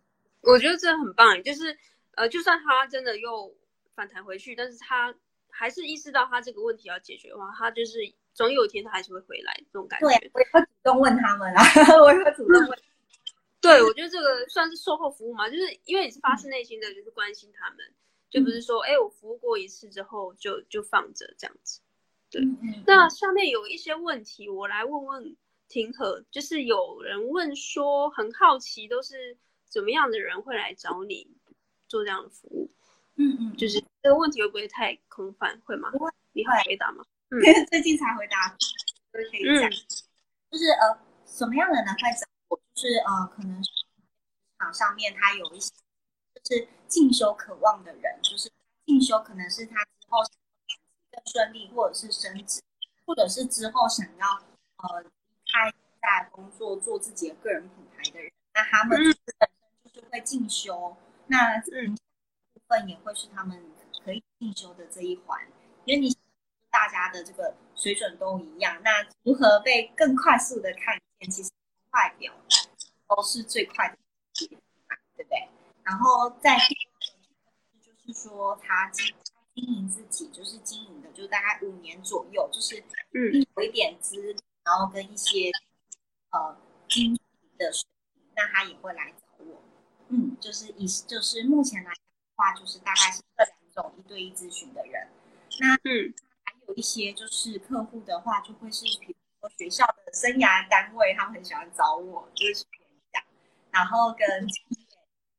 [0.42, 1.78] 我觉得这很棒，就是
[2.16, 3.56] 呃，就算他真的又
[3.94, 5.14] 反弹回去，但是他
[5.48, 7.98] 还是意识到他这个问题要解决的话，他就是
[8.34, 10.08] 总有一天他还是会回来这种感觉。
[10.08, 11.62] 对，我也会主动问他们啊，
[12.02, 12.70] 我也会主动问。
[12.70, 12.82] 嗯
[13.58, 17.94] 对，我觉得这个算是售后服务嘛，就是因为你是发自内心的，就是关心他们，嗯、
[18.30, 21.80] 就不是说，哎，我服务过一次之后就就放着这样子。
[22.30, 25.36] 对，嗯、那下面有一些问题，我来问问
[25.68, 29.36] 婷和，就是有人问说，很好奇，都是
[29.68, 31.28] 怎么样的人会来找你
[31.88, 32.70] 做这样的服务？
[33.16, 35.60] 嗯嗯，就是这个问题会不会太空泛？
[35.64, 35.90] 会吗？
[36.32, 37.04] 你会回答吗？
[37.30, 38.56] 嗯，最近才回答，
[39.12, 39.70] 可以讲，
[40.50, 42.26] 就是呃，什么样的人会找？
[42.74, 43.70] 就是呃，可能市
[44.58, 45.72] 场上面他有一些
[46.44, 48.52] 就是进修渴望的人，就是
[48.84, 50.20] 进修可能是他之后
[51.10, 52.60] 更顺利，或者是升职，
[53.06, 54.26] 或者是之后想要
[54.76, 55.08] 呃离
[55.50, 55.72] 开
[56.02, 59.14] 在工作做自己的个人品牌的人，那他们本身
[59.92, 60.94] 就是会进修，
[61.28, 61.94] 那嗯
[62.54, 63.62] 部分也会是他们
[64.04, 65.40] 可以进修的这一环，
[65.84, 66.16] 因为你
[66.70, 71.50] 大家的这个水准都一样，那如何被更快速的看见，其实
[71.90, 72.32] 外表。
[73.08, 73.96] 都是最快的，
[74.34, 74.48] 对
[75.24, 75.48] 不对？
[75.84, 76.64] 然后在个
[77.80, 79.14] 就是说，他经
[79.54, 85.52] 经营自己，就是经营的，就大概五年左右，就是嗯，有一点资，然后跟一些
[86.30, 86.58] 呃
[86.88, 87.22] 经济
[87.56, 89.14] 的水平，那他也会来。
[90.08, 95.08] 嗯，就是以就是目前来讲的话，就是大概是这两种一对一咨询的人。
[95.60, 103.22] 那嗯，还有一些就是客户的话，就会是比如说学校的生涯单位，他们很喜欢找我，就是去演讲。
[103.70, 104.26] 然后跟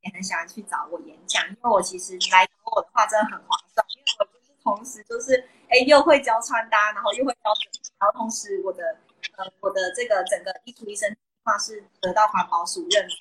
[0.02, 7.50] 也很喜欢去找我演讲，因为我其实来找我的话真的很划算，因为我就是同时就是哎又会教穿搭，然后又会教
[7.98, 8.98] 然后同时我的
[9.36, 13.14] 呃我的这个整个衣橱医生计划是得到环保署认可，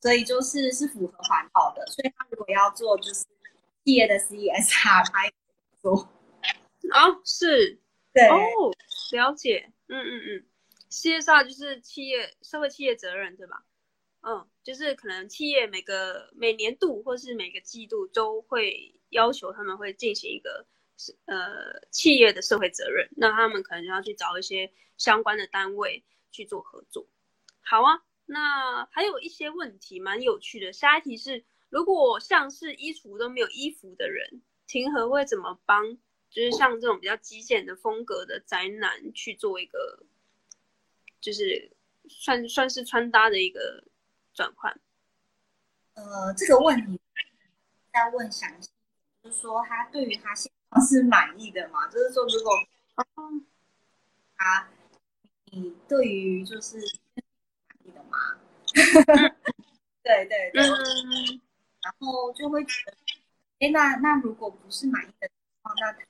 [0.00, 3.24] 所以就是是符合环保的，所以他如果要做就是
[3.84, 5.32] 企业的 CSR，他也
[5.80, 5.92] 做
[6.92, 7.78] 哦是，
[8.12, 8.38] 对哦
[9.12, 10.46] 了解，嗯嗯嗯
[10.90, 13.64] ，CSR 就是企业社会企业责任对吧？
[14.22, 20.66] 嗯，就是可能企业每个每年度或是每个季度都会要求他们会进行一个
[21.24, 27.06] 呃企业的社会责任，那他们可能就要去找一些相关的单位去做合作。
[27.62, 30.72] 好啊，那还有一些问题蛮有趣的。
[30.72, 35.98] 下一题是，如果像是衣橱都没有衣服的人，庭和会怎么帮？
[36.30, 40.04] 就是像这种比较极简的风格的宅男去做一个，
[41.20, 41.72] 就是
[42.08, 43.84] 算算是穿搭的一个。
[44.32, 44.80] 转换，
[45.94, 46.98] 呃，这个问题
[47.92, 48.70] 再问详细，
[49.24, 51.88] 就是说他对于他现状是满意的吗？
[51.88, 52.52] 就是说，如果
[54.36, 54.70] 啊
[55.46, 56.78] 你对于就是
[60.02, 61.40] 对对对，嗯、
[61.82, 62.96] 然后就会觉得，
[63.60, 66.06] 哎，那那如果不是满意的情况，那可以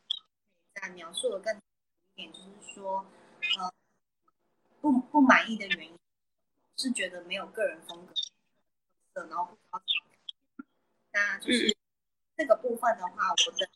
[0.74, 1.61] 再描述的更一
[2.16, 3.05] 点，就是说，
[3.59, 3.72] 呃，
[4.80, 5.98] 不不满意的原因。
[6.76, 8.14] 是觉得没有个人风格，
[9.28, 9.84] 然后不挑剔，
[11.12, 11.76] 那就是
[12.38, 13.68] 这个部分的话，我的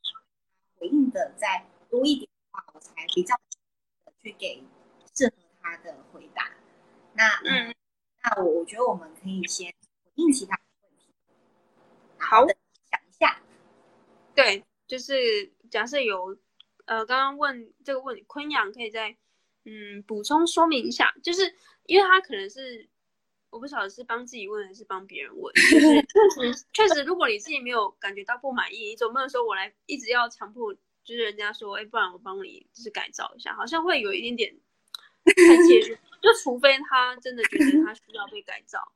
[0.79, 3.39] 回应的再多一点的话，我才比较
[4.23, 4.65] 去给
[5.15, 6.51] 适合他的回答。
[7.13, 7.75] 那嗯，
[8.25, 11.13] 那我我觉得我们可以先回应其他问题。
[12.19, 13.41] 好，想一下，
[14.35, 16.37] 对，就是假设有
[16.87, 19.17] 呃，刚刚问这个问题，坤阳可以再
[19.65, 21.55] 嗯补充说明一下，就是
[21.87, 22.89] 因为他可能是。
[23.51, 34.57] 我不晓得是帮自己问还是帮别人问，就是 确实，如果你自己没有感觉到不满意，你总不能说我来一直要强迫，就是人家说，哎，不然我帮你就是改造一下，好像会有一点点
[35.33, 38.93] 太介入，就除非他真的觉得他需要被改造，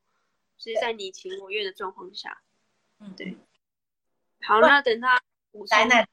[0.57, 2.41] 所以在你情我愿的状况下，
[3.01, 3.37] 嗯，对。
[4.43, 5.21] 好，那等他
[5.67, 6.09] 灾难。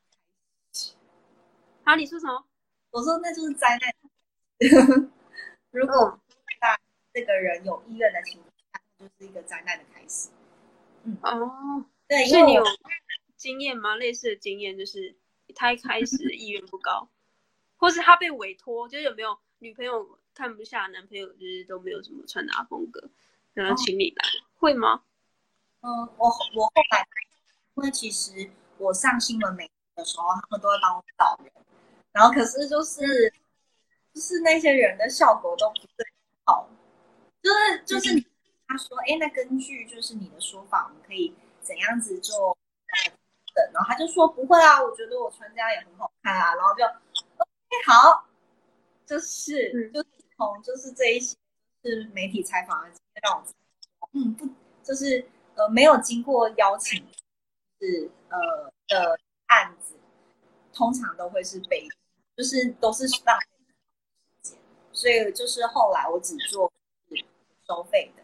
[1.83, 2.45] 好，你说什么？
[2.91, 5.11] 我说那就是灾难。
[5.69, 6.19] 如果
[6.61, 6.79] 那
[7.13, 10.29] 这个人有意愿的情况下，就是一个灾难的开始。
[11.03, 12.63] 嗯哦，对，是你有
[13.37, 13.95] 经验吗？
[13.95, 15.15] 类似的经验就是
[15.53, 17.07] 他一开始意愿不高，
[17.77, 23.09] 或是他被委托，就是有没有女朋友看不下男朋友，就是都没有什么穿搭风格，
[23.53, 25.03] 然后请你来，哦、会吗？
[25.81, 27.07] 嗯，我我后来，
[27.75, 31.51] 因为其实我上新闻媒体的时候，他们都会帮我找人，
[32.11, 33.33] 然后可是就是。
[34.13, 36.07] 就是那些人的效果都不是很
[36.45, 36.69] 好，
[37.41, 38.25] 就是就是
[38.65, 42.57] 他说，哎，那根据就是你的说法，我们可以怎样子做？
[43.73, 48.24] 然后他就说不会啊，我觉得我穿这样也很好看啊，然后就 OK 好，
[49.05, 51.37] 就是就是从就是这一些
[51.83, 52.91] 是媒体采访的
[53.21, 54.47] 让我，嗯不，
[54.83, 55.25] 就是
[55.55, 57.05] 呃没有经过邀请
[57.79, 59.95] 是呃的案子，
[60.73, 61.87] 通常都会是被
[62.35, 63.37] 就是都是让。
[64.91, 66.71] 所以就是后来我只做
[67.67, 68.23] 收费的，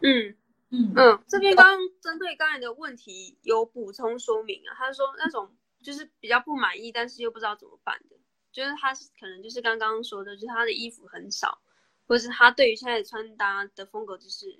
[0.00, 0.36] 嗯。
[0.70, 0.92] 嗯。
[0.96, 5.48] 嗯，这边刚刚针对刚才的问题有补充说明啊，他说那种
[5.82, 8.16] 就是比较不满意，但是又不知道怎么办的，
[8.52, 11.60] 就是他可能就是刚刚说的，就是他的衣服很少，
[12.06, 14.58] 或者是他对于现在穿搭的风格就是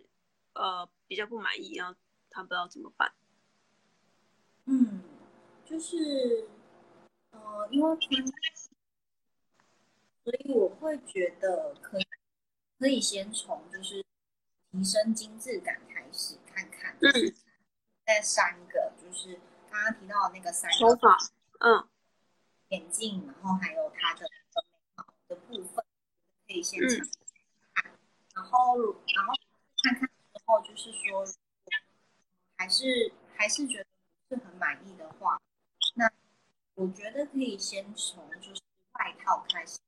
[0.54, 1.94] 呃比较不满意，然后
[2.30, 3.12] 他不知道怎么办。
[4.64, 5.02] 嗯，
[5.64, 6.48] 就是
[7.30, 7.98] 呃，因为
[10.22, 12.06] 所以我会觉得可以，
[12.78, 14.04] 可以先从就是
[14.70, 16.96] 提升精致感开始看看。
[17.00, 17.34] 嗯。
[18.06, 19.38] 那三个就是
[19.70, 21.16] 刚刚提到的那个三个手法，
[21.60, 21.88] 嗯，
[22.70, 24.62] 眼镜，然后还有它的眉
[24.96, 25.84] 毛的部分，
[26.48, 27.10] 可以先尝试
[27.74, 27.92] 看。
[28.34, 28.76] 然后，
[29.14, 29.32] 然后
[29.84, 31.24] 看看之后，就是说，
[32.56, 33.86] 还是还是觉得
[34.28, 35.40] 不是很满意的话，
[35.94, 36.10] 那
[36.74, 38.60] 我觉得可以先从就是
[38.94, 39.78] 外套开始。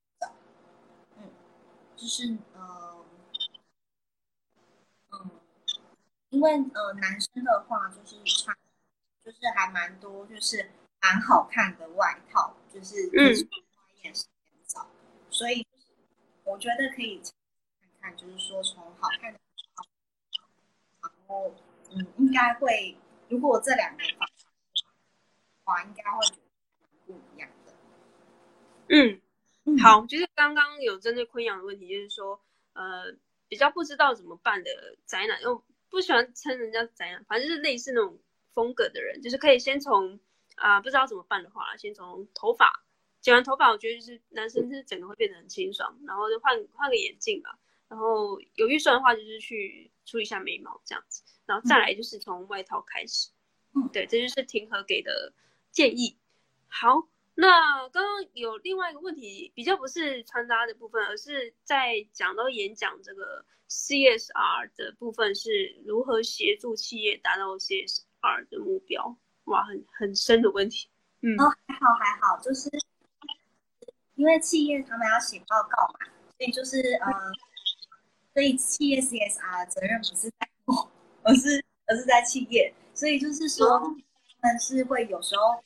[1.95, 3.05] 就是呃，
[5.13, 5.31] 嗯，
[6.31, 8.57] 因为呃，男生的话就是穿，
[9.25, 13.29] 就是还蛮多，就是蛮好看的外套，就是嗯，
[14.03, 14.89] 也是很早，
[15.31, 15.67] 所以
[16.45, 17.21] 我觉得可以
[18.01, 19.39] 看看，就是说从好看的，
[21.03, 21.55] 然后
[21.91, 22.97] 嗯，应该会，
[23.29, 26.43] 如果这两个方法的话，应该会觉得
[27.07, 27.75] 不一样的，
[28.89, 29.21] 嗯。
[29.81, 32.41] 好，就是刚刚有针对昆阳的问题，就是说，
[32.73, 33.15] 呃，
[33.47, 38.19] 比较不知道怎么办的宅男，又不喜欢称人家宅男，反正就是类似那种
[38.55, 40.19] 风格的人，就是可以先从
[40.57, 42.85] 啊、呃，不知道怎么办的话，先从头发
[43.21, 53.31] 剪完头发，我觉得就是男生是整个会变得很清爽，然后就换换个眼镜吧，然后有预算的话，就是去处理一下眉毛这样子，然后再来就是从外套开始，
[53.75, 55.33] 嗯，对，这就是庭和给的
[55.71, 56.19] 建议。
[56.69, 57.09] 好。
[57.35, 69.17] 那刚刚有另外一个问题，比较不是穿搭的部分，而是在讲到演讲这个 CSR 的部分，是如何协助企业达到 CSR 的目标？
[69.45, 70.89] 哇，很很深的问题。
[71.21, 72.71] 嗯，哦，还好还好，就是
[74.15, 77.13] 因为企业他们要写报告嘛，所以就是呃，
[78.35, 80.91] 所以企业 CSR 责任不是在我，
[81.25, 83.79] 而是而是在企业，所以就是说，
[84.41, 85.63] 他们是会有时候。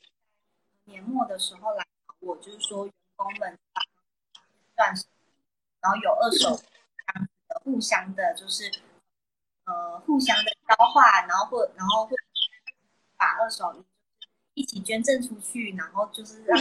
[0.89, 3.59] 年末的时候来找我，就是说员工们
[4.77, 5.05] 断舍，
[5.81, 8.71] 然后有二手的互相的，就是
[9.65, 12.15] 呃互相的交换，然后或然后会
[13.17, 13.85] 把二手
[14.55, 16.59] 一起捐赠出去，然后就是让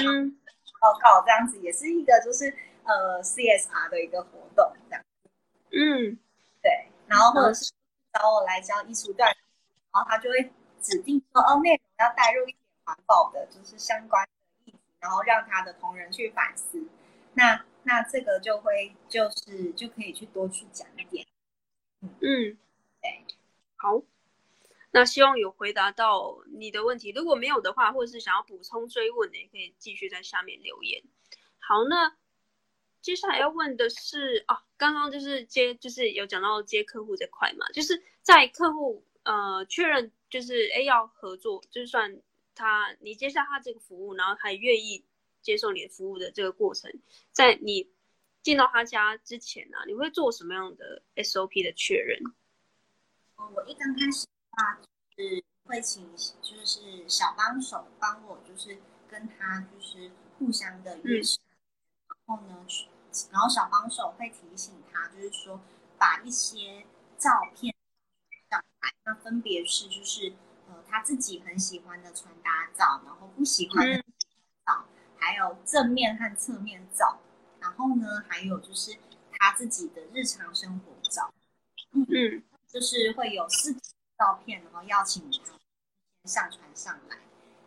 [0.82, 5.04] 报告这样子，也是一个就是呃 CSR 的一个活动这样。
[5.72, 6.18] 嗯，
[6.62, 7.72] 对，然后或者是
[8.14, 9.30] 找我来教艺术段，
[9.92, 10.52] 然后他就会
[10.82, 12.58] 指定说哦内容要带入一点。
[12.88, 14.30] 环保的，就是相关的
[14.66, 16.88] 议题，然后让他的同仁去反思，
[17.34, 21.26] 那那这个就会就是就可以去多去讲一点。
[22.00, 22.56] 嗯，
[23.02, 23.26] 对，
[23.78, 24.00] 好，
[24.96, 31.04] 那希望有回答到你的问题，如果没有的话，或者是想要补充追问的，也可以继续在下面留言。
[31.60, 32.16] 好，那
[33.02, 42.22] 接下来要问的是啊，刚刚就是接就是有讲到接客户这块嘛，就是在客户呃确认就是哎要合作，就算。
[42.58, 45.04] 他，你接下他这个服务，然后他也愿意
[45.42, 46.90] 接受你的服务的这个过程，
[47.34, 47.92] 在你
[48.44, 52.18] 进到他家之前啊，你会做什么样的 SOP 的确认？
[53.36, 54.26] 哦，我一刚开始
[54.56, 54.80] 话，
[55.16, 58.80] 就是会请就是小帮手帮我，就是
[59.10, 61.48] 跟他就是互相的约时，嗯、
[62.08, 62.66] 然后呢，
[63.32, 65.62] 然后小帮手会提醒他，就是说
[65.98, 66.86] 把一些
[67.18, 67.74] 照片
[68.50, 70.34] 上来，那分别是就是
[70.68, 74.04] 呃他自己很喜欢的穿搭照，然后不喜欢的
[74.66, 74.86] 照，
[75.18, 77.20] 还有正面和侧面照，
[77.60, 78.98] 然后呢，还有就是
[79.32, 81.34] 他自己的日常生活照，
[81.94, 82.06] 嗯。
[82.10, 83.74] 嗯就是会有四
[84.18, 85.54] 照片，然后邀请他
[86.30, 87.18] 上传上来。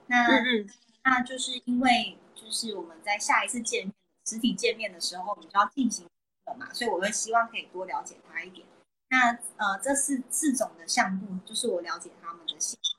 [0.06, 0.70] 那嗯嗯
[1.04, 3.94] 那就是因为就是我们在下一次见面
[4.24, 6.08] 实体见面的时候，我们就要进行
[6.46, 8.66] 了嘛，所以我会希望可以多了解他一点。
[9.10, 12.98] 那呃，这四四种的项目就是我了解他们的性格，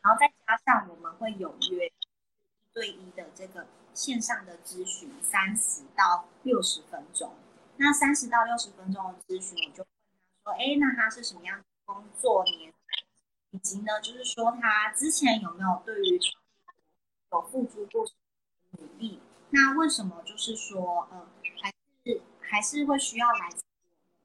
[0.00, 1.92] 然后再加上我们会有约一
[2.72, 7.34] 对一的这个线上的咨询，三十到六十分钟。
[7.76, 9.92] 那三十到六十分钟的咨询，我就问
[10.44, 10.52] 他。
[10.52, 12.74] 说，哎，那他是什么样的工作年龄，
[13.50, 16.18] 以及呢，就是说他之前有没有对于
[17.32, 18.06] 有付出过
[18.72, 19.20] 努力？
[19.50, 21.26] 那为什么就是说，呃，
[21.60, 21.72] 还
[22.04, 23.50] 是还是会需要来？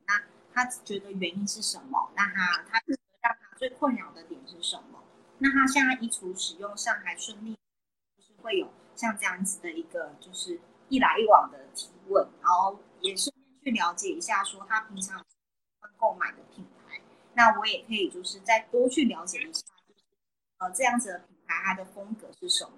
[0.08, 0.24] 那
[0.54, 2.12] 他觉得原因是什么？
[2.16, 5.04] 那他他觉得让他最困扰的点是什么？
[5.40, 7.58] 那他现在衣橱使用上还顺利，
[8.18, 10.60] 就是会有像这样子的一个，就是
[10.90, 15.26] 一来一往的提问，然后也顺便去了解一下，说他平常。
[15.98, 16.40] 购买的，
[17.36, 20.02] 那我也可以就是再多去了解一下，就是
[20.58, 22.78] 呃这样子的品牌它的风格是什么？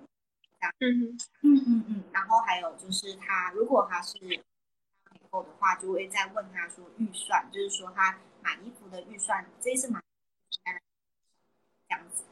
[0.79, 4.41] 嗯嗯嗯嗯，然后还有就是他如果他是以
[5.29, 10.01] 购的话，就会再问他说预算，就是说他买衣服的预算，这一次买
[10.49, 12.23] 这样子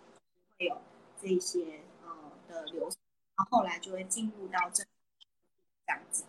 [0.58, 0.82] 会有
[1.22, 2.98] 这些呃的流程，
[3.36, 6.26] 然后后来就会进入到这这样子。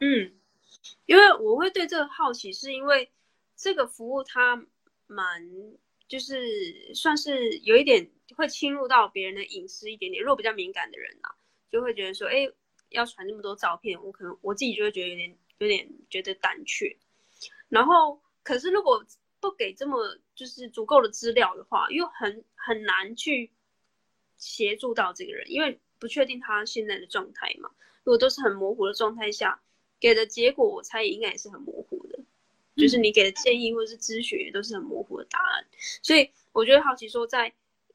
[0.00, 0.34] 嗯，
[1.06, 3.12] 因为我会对这个好奇，是因为。
[3.60, 4.64] 这个服务它
[5.08, 5.50] 蛮
[6.06, 11.34] 就是算是有一点会侵入到别人的隐私一点点，如果比较敏感的人啊，
[11.70, 12.48] 就会觉得说，哎，
[12.90, 16.96] 要传这么多照片，我可能我自己就会觉得有点有点觉得胆怯。
[17.68, 19.04] 然后，可是如果
[19.40, 23.50] 不给这么就是足够的资料的话，又很很难去
[24.36, 27.70] 协助到这个人，因为不确定他现在的状态嘛。
[28.04, 29.60] 如果都是很模糊的状态下，
[30.00, 32.07] 给的结果，我猜应该也是很模糊。
[32.78, 35.66] 就是你给的建议或者是咨询都是很模糊的答案，
[36.00, 37.52] 所以我觉得好奇说在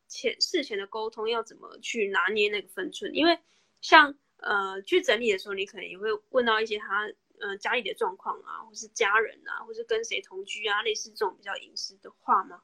[0.09, 3.39] 前事前的沟通要怎么去拿捏那个分寸，因为
[3.81, 7.09] 像呃去整理的时候，你可能也会问到一些他
[7.39, 12.61] 呃家里的状况啊，或是家人啊，或是跟谁同居啊，类似这种比较隐私的话吗？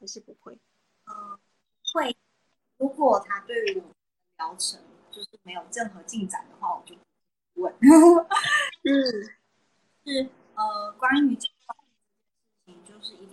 [0.00, 0.52] 还是不会？
[1.06, 1.38] 嗯，
[1.94, 2.16] 会。
[2.78, 3.94] 如果他对于我的
[4.38, 4.80] 疗程
[5.12, 6.96] 就是没有任何进展的话，我就
[7.54, 7.74] 不问。
[8.82, 8.92] 嗯，
[10.04, 11.36] 是呃关于。
[11.36, 11.59] 就是一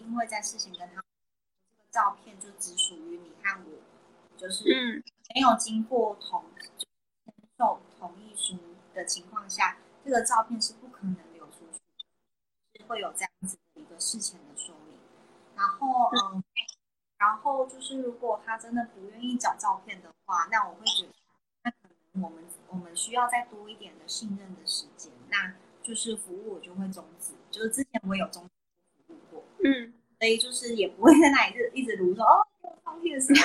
[0.07, 1.03] 定会在事情跟他
[1.75, 5.03] 这个照片就只属于你和我，就是
[5.35, 6.87] 没有经过同签
[7.57, 8.57] 售同意书
[8.93, 14.97] 的情况下，这个照片是不可能流出去的，是会有这样子的一个事前的说明。
[15.55, 16.43] 然后嗯，
[17.17, 21.13] 然后就是如果他真的不愿意找照片的话，那我会觉得
[21.63, 21.77] 那可
[22.13, 28.56] 能我们我们需要再多一点的信任的时间，那就是服务我就会终止，就是之前我有终止。
[29.63, 32.47] 嗯，所以就是也不会在那里一直一直读说哦，
[32.83, 33.39] 放屁什么，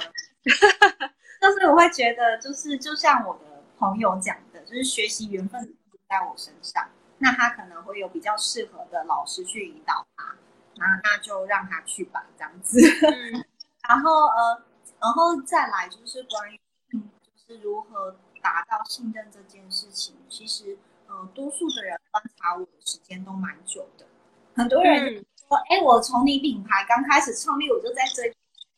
[1.40, 5.74] 但是我会觉得就是就像我的朋友讲的，就是学习缘分
[6.08, 6.88] 在我身上，
[7.18, 10.36] 那他可能会有比较适合的老师去引导他，
[10.76, 12.78] 那那就让他去吧，这样子。
[12.80, 13.44] 嗯、
[13.88, 14.62] 然后呃，
[15.00, 16.60] 然后再来就是关于
[16.92, 20.76] 就是如何达到信任这件事情，其实
[21.08, 24.06] 呃，多数的人观察我的时间都蛮久的，
[24.54, 25.24] 很多人、
[25.56, 25.62] 嗯。
[25.68, 28.28] 哎，我从你品牌刚开始创立，我就在追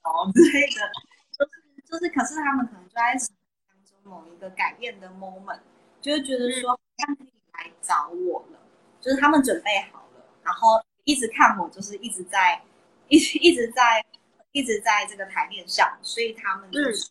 [0.02, 0.90] 哦之类的，
[1.32, 1.52] 就是
[1.86, 5.60] 就是，可是他们可能就在当中某一个改变的 moment，
[6.00, 8.58] 就是觉得说，好像可以来找我了，
[9.00, 12.62] 就是他们准备好了，然后一直看我，就是一直在，
[13.08, 14.04] 一直一直在，
[14.52, 17.10] 一直在这个台面上，所以他们就是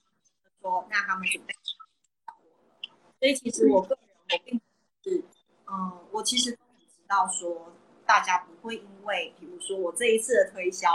[0.61, 2.49] 说，那他们准备找我
[2.91, 2.97] 了。
[3.19, 4.65] 所以其实我个人，我并不
[5.09, 5.23] 是，
[5.67, 7.73] 嗯，我其实都很知道说。
[8.05, 10.89] 大家不会因为，比如说我这一次的推销，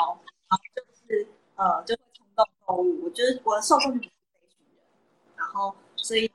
[0.48, 3.04] 然后就是呃，就会冲动购物。
[3.04, 4.84] 我觉得我的受众就不是这一群人，
[5.36, 6.30] 然后所以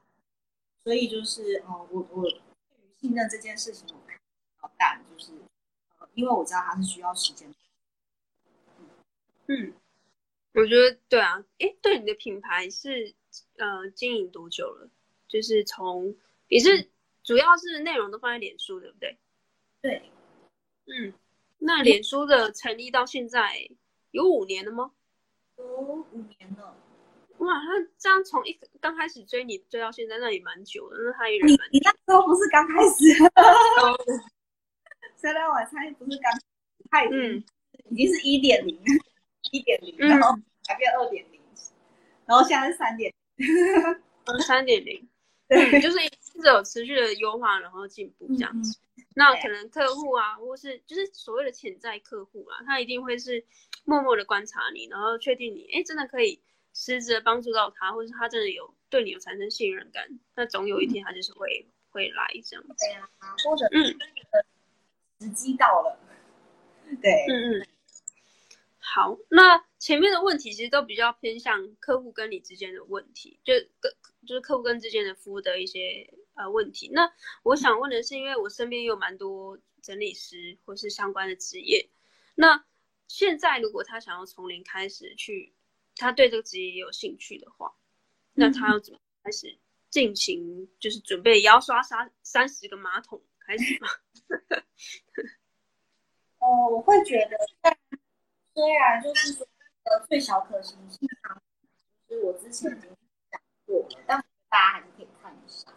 [0.84, 4.14] 所以就是呃，我我对于信任这件事情，我比
[4.62, 5.32] 较淡，就是
[6.00, 7.56] 呃，因为我知道它是需要时间的。
[9.48, 9.74] 嗯，
[10.54, 13.14] 我觉得对啊，哎，对你的品牌是
[13.58, 14.90] 呃经营多久了？
[15.28, 16.16] 就是从
[16.48, 16.90] 也是
[17.24, 19.18] 主要是内容都放在脸书，对不对？
[19.82, 20.12] 对，
[20.86, 21.14] 嗯，
[21.60, 23.70] 那脸书的成立到现在
[24.12, 24.92] 有五年了吗？
[25.58, 26.06] 有五
[26.38, 26.76] 年了。
[27.40, 30.98] 哇，那这样从一刚开始追你追到现在，那也蛮久的。
[30.98, 33.14] 那他也你你那时候不是刚开始？
[35.16, 36.32] 虽然我猜不是刚，
[36.90, 37.44] 他已经、嗯、
[37.90, 38.78] 已经是一点零，
[39.52, 41.42] 一点零，然后改变二点零，
[42.26, 45.08] 然后现在是三点，嗯，三点零，
[45.48, 45.98] 对，就是
[46.34, 48.80] 一直有持续的优化，然后进步这样子。
[48.98, 53.44] 嗯、那可能客户啊，或是就是所谓的潜在客户啊，他一定会是
[53.86, 56.42] 默默的观察你，然后确定你，哎，真的可以。
[56.76, 62.74] 实质的帮助到他，或者是他真的有对你有产生信任感，那总有一天他就是会、嗯、会来这样子。
[62.80, 63.96] 对呀、啊，或者嗯，
[65.20, 66.00] 时机到了。
[67.00, 67.68] 对，嗯嗯。
[68.80, 73.94] 好，那前面的问题其实都比较偏向客户跟你之间的问题，就跟
[74.26, 76.90] 就是客户跟之间的服务的一些呃问题。
[76.94, 77.12] 那
[77.44, 81.90] 我想问的是，因为我身边有蛮多整理师或是相关的职业，
[82.36, 82.66] 那
[83.08, 85.54] 现在如果他想要从零开始去。
[85.96, 87.72] 他对这个职业也有兴趣的话，
[88.34, 89.60] 那他要怎么开始
[89.92, 90.68] 进行？
[90.80, 93.88] 就是准备要刷三三十个马桶开始吗？
[96.40, 97.38] 哦、 呃，我会觉得，
[98.56, 99.48] 虽然就是说
[99.84, 101.40] 呃最小可行性啊，
[102.08, 102.90] 就是我之前已经
[103.30, 104.20] 讲过了，但
[104.50, 105.72] 大家还是可以看一下。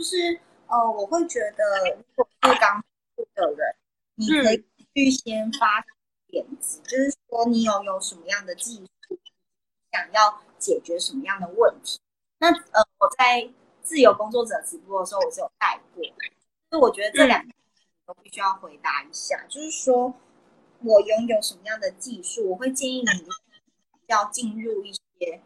[0.00, 2.82] 就是呃，我会觉得，如果是刚
[3.16, 3.76] 入的人，
[4.14, 5.84] 你可以预先发
[6.26, 9.18] 点子，嗯、就是说你有有什么样的技术。
[9.92, 12.00] 想要解决什么样的问题？
[12.38, 13.50] 那呃，我在
[13.82, 16.02] 自由工作者直播的时候，我是有带过，
[16.70, 17.52] 所以我觉得这两个
[18.06, 19.36] 都必须要回答一下。
[19.42, 20.14] 嗯、就是说
[20.82, 23.28] 我拥有什么样的技术，我会建议你
[24.06, 25.42] 要进入一些，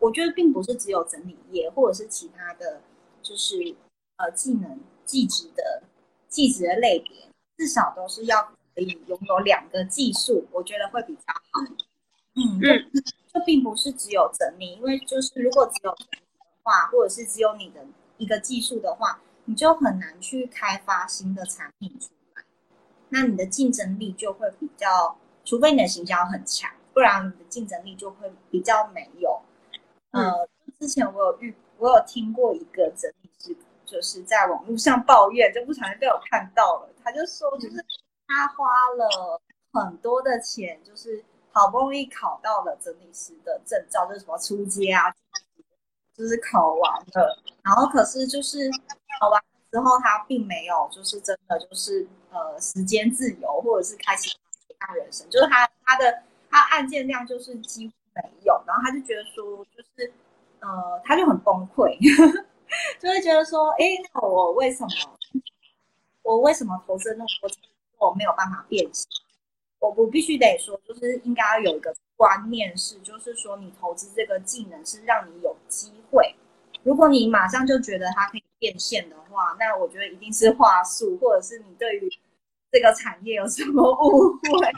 [0.00, 2.80] 我觉得并不是只有整理业，或者是其他的，
[3.22, 3.76] 就是
[4.16, 5.82] 呃技能、技职的
[6.28, 8.42] 技职的类别，至少都是要
[8.74, 11.60] 可以拥有两个技术，我觉得会比较好。
[12.34, 12.90] 嗯嗯。
[13.34, 17.84] 这并不是只有整理，因为就是如果只有整理的话，或者是只有你的
[18.16, 22.44] 一个技术的话，你就很难去开发新的产品出来。
[23.08, 29.42] 那你的竞争力就会比较，除非你的行销很强，不然你的竞争力就会比较没有。
[30.12, 30.48] 嗯、呃，
[30.78, 33.12] 之前我有遇，我有听过一个整
[33.94, 37.76] 就是在网络上抱怨，就不小心被我看到了，他就说，就是
[38.26, 38.66] 他花
[38.96, 39.40] 了
[39.72, 41.24] 很多的钱，就是。
[41.56, 45.02] 好不容易考到了整理师的证照，就是什么出街啊，
[46.12, 48.68] 就是考完了，然后可是就是
[49.20, 49.40] 考完
[49.70, 60.12] 之后，他并没有就是真的就是呃时间自由，或者是开启其他人生，就是他他的他案件量就是几乎没有，然后他就觉得说就是
[60.58, 61.96] 呃他就很崩溃，
[63.00, 64.88] 就会觉得说，哎，那我为什么
[66.22, 67.28] 我为什么投资那么
[67.98, 69.06] 多，我没有办法变现？
[69.78, 76.34] 我我必须得说，就是应该要有一个观念是，就是说你投资这个技能是让你有机会。
[76.82, 82.10] 如果你马上就觉得它可以变现的话，那我觉得一定是话术，或者是你对于
[82.70, 84.70] 这个产业有什么误会。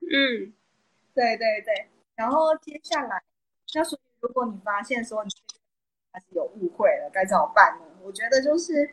[0.00, 0.52] 嗯，
[1.14, 1.88] 对对对。
[2.14, 3.22] 然后接下来，
[3.74, 5.30] 那所以如果你发现说你
[6.12, 7.86] 还是有误会了，该怎么办呢？
[8.02, 8.90] 我觉得就是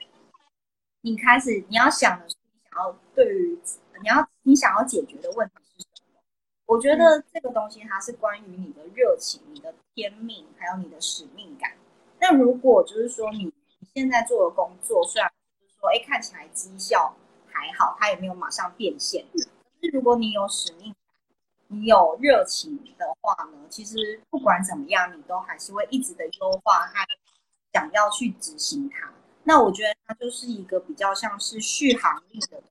[1.02, 3.60] 你开始你要想的是，你想要对于。
[4.02, 6.22] 你要你想要解决的问题是什么？
[6.68, 11.74] 我觉得这个东西它是关于你的热情、你的天命，还有你的使命感。
[12.22, 13.44] 那如果就是说你
[13.80, 17.14] 你现在做的工作，虽然就是说哎看起来绩效
[17.52, 20.96] 还好，它也没有马上变现，可是如果你有使命感，
[21.70, 27.04] 你有热情的话呢，其实不管怎么样，你都还是会一直的优化它，
[27.74, 29.12] 想要去执行它。
[29.44, 32.62] 那我觉得它就是一个比较像是续航力的。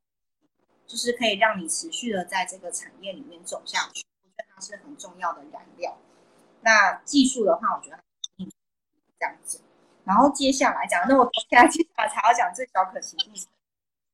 [0.86, 5.98] 就是可以让你持续的在这个产业里面走下去，我觉得它是很重要的燃料。
[6.62, 7.98] 那技术的话，我觉得
[8.38, 8.50] 嗯
[9.20, 9.60] 这样子。
[10.04, 13.46] 然后接下来讲，那我现在接下来才要讲最小可行性，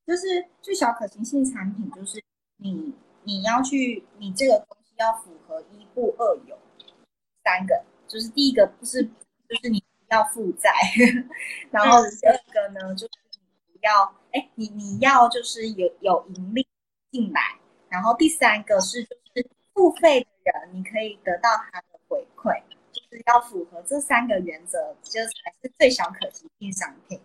[0.04, 2.20] 就是最小可行性产品，就是
[2.56, 2.92] 你
[3.24, 6.58] 你要去你这个东西要符合一不二有
[7.42, 10.70] 三个，就是第一个不是就是你要负债，
[11.70, 14.14] 然后第二个呢就是你不要。
[14.34, 16.66] 哎，你你要就是有有盈利
[17.12, 17.40] 进来，
[17.88, 22.60] 然后第三个是就是付费的人，你可以得到他的回馈，
[22.90, 27.20] 就是要符合这三个原则，就才是最小可行性商品。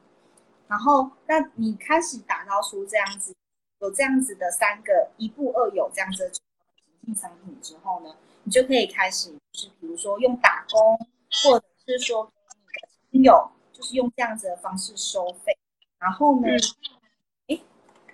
[0.68, 3.36] 然后，那你开始打造出这样子
[3.80, 10.98] 有这样子的三个一步二有这样子的最小可行性商品之后呢，你就可以开始就是比如说用打工，
[11.44, 15.58] 或者是说你的亲友，就是用这样子的方式收费，
[15.98, 16.48] 然后呢。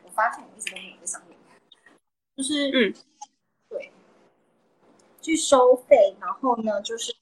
[0.06, 1.38] 我发现我一直都没有在上面，
[2.38, 2.94] 就是嗯，
[3.68, 3.92] 对，
[5.20, 7.14] 去收费，然后呢，就是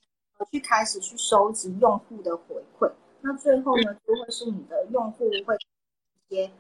[0.51, 2.91] 去开始去收集用户的回馈，
[3.21, 6.51] 那最后呢，就会是你的用户会一些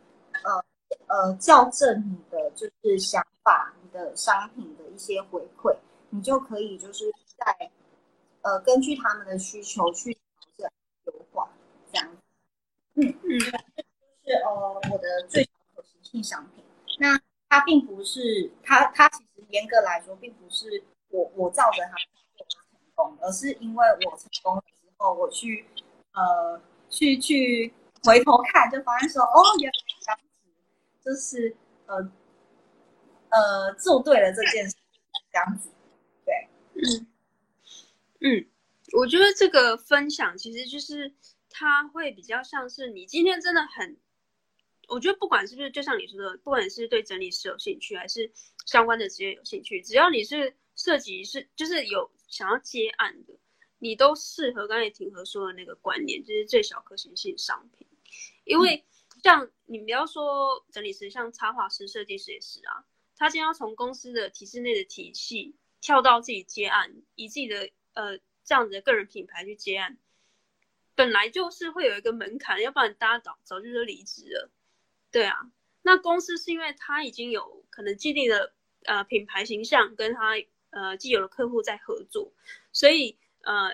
[1.07, 5.75] 呃呃校正你的就是想法，你的商品的一些回馈，
[6.09, 7.71] 你就可以就是在
[8.41, 10.21] 呃根据他们的需求去调
[10.57, 10.69] 整
[11.05, 11.49] 优化
[11.91, 12.17] 这样子，
[12.95, 13.39] 嗯嗯。
[14.25, 16.63] 是呃，我的最小可行性商品。
[16.97, 17.19] 那
[17.49, 21.91] 它并不是它，它其实严格来说，并不是我我照着它
[22.37, 22.61] 做成
[22.95, 25.65] 功，而是因为我成功了之后，我去
[26.13, 26.57] 呃
[26.89, 27.73] 去去
[28.05, 29.69] 回头看，就发现说，哦，原
[31.03, 32.11] 就是呃
[33.29, 34.75] 呃做对了这件事，
[35.31, 35.69] 这样子，
[36.25, 37.07] 对，嗯
[38.21, 38.47] 嗯，
[38.93, 41.13] 我觉得这个分享其实就是
[41.49, 43.97] 它会比较像是你今天真的很。
[44.89, 48.29] 我觉得不管是不是，就像你说的，不管是对整理师有兴趣，还是
[48.65, 53.33] 相关的职业有兴趣，只要你是涉及是，就是有想要接案的，
[53.79, 57.87] 你都适合刚才庭和说的那个观念，就是最小可行性商品。
[58.43, 58.83] 因为
[59.23, 62.83] 像你不要说整理师，像插画师、设计师也是啊，
[63.15, 69.97] 他今天要从公司的体制内的体系跳到自己接案，以自己的呃这样子的个人品牌去接案，
[70.93, 74.51] 本来就是会有一个门槛，要不然大家早早就都离职了。
[75.09, 75.49] 对啊，
[75.83, 78.53] 那公司是因为他已经有可能既定的
[78.83, 80.33] 呃品牌形象，跟他
[80.71, 82.33] 呃既有的客户在合作，
[82.73, 83.71] 所以呃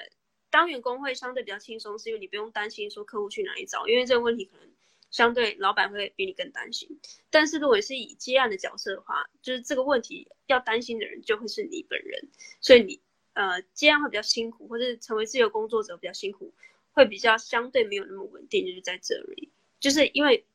[0.51, 4.69] 当员工会相对比较轻松，是因为你不用担心说客户去哪里找，因为这个问题可能
[5.11, 6.99] 相对老板会比你更担心。
[7.29, 12.27] 但是如果是以接案的角色的话，就是这个问题要担心的人就会是你本人，
[12.61, 12.99] 所以你
[13.33, 16.53] 呃接案会比较辛苦，或者成为自由工作者比较辛苦，
[16.91, 19.49] 会比较相对没有那么稳定，就是在这里，
[19.79, 20.45] 就是因为。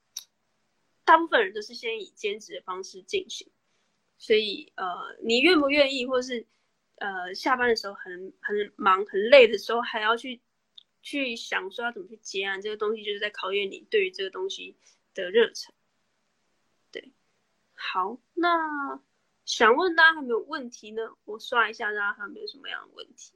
[1.07, 3.47] 大部分人都是先以兼职的方式进行，
[4.17, 4.87] 所以呃，
[5.23, 6.47] 你愿不愿意，或是
[6.97, 10.41] 呃，下班的时候很很忙很累的时候，还要去
[11.05, 14.75] 去想说要怎么去接案，这个东西就是在考验你对于这个东西
[15.15, 15.73] 的热忱。
[16.91, 17.13] 对，
[17.75, 19.01] 好，那
[19.45, 21.15] 想问大家还有没有问题呢？
[21.25, 23.35] 我刷一下大家还有没有什么样的问题？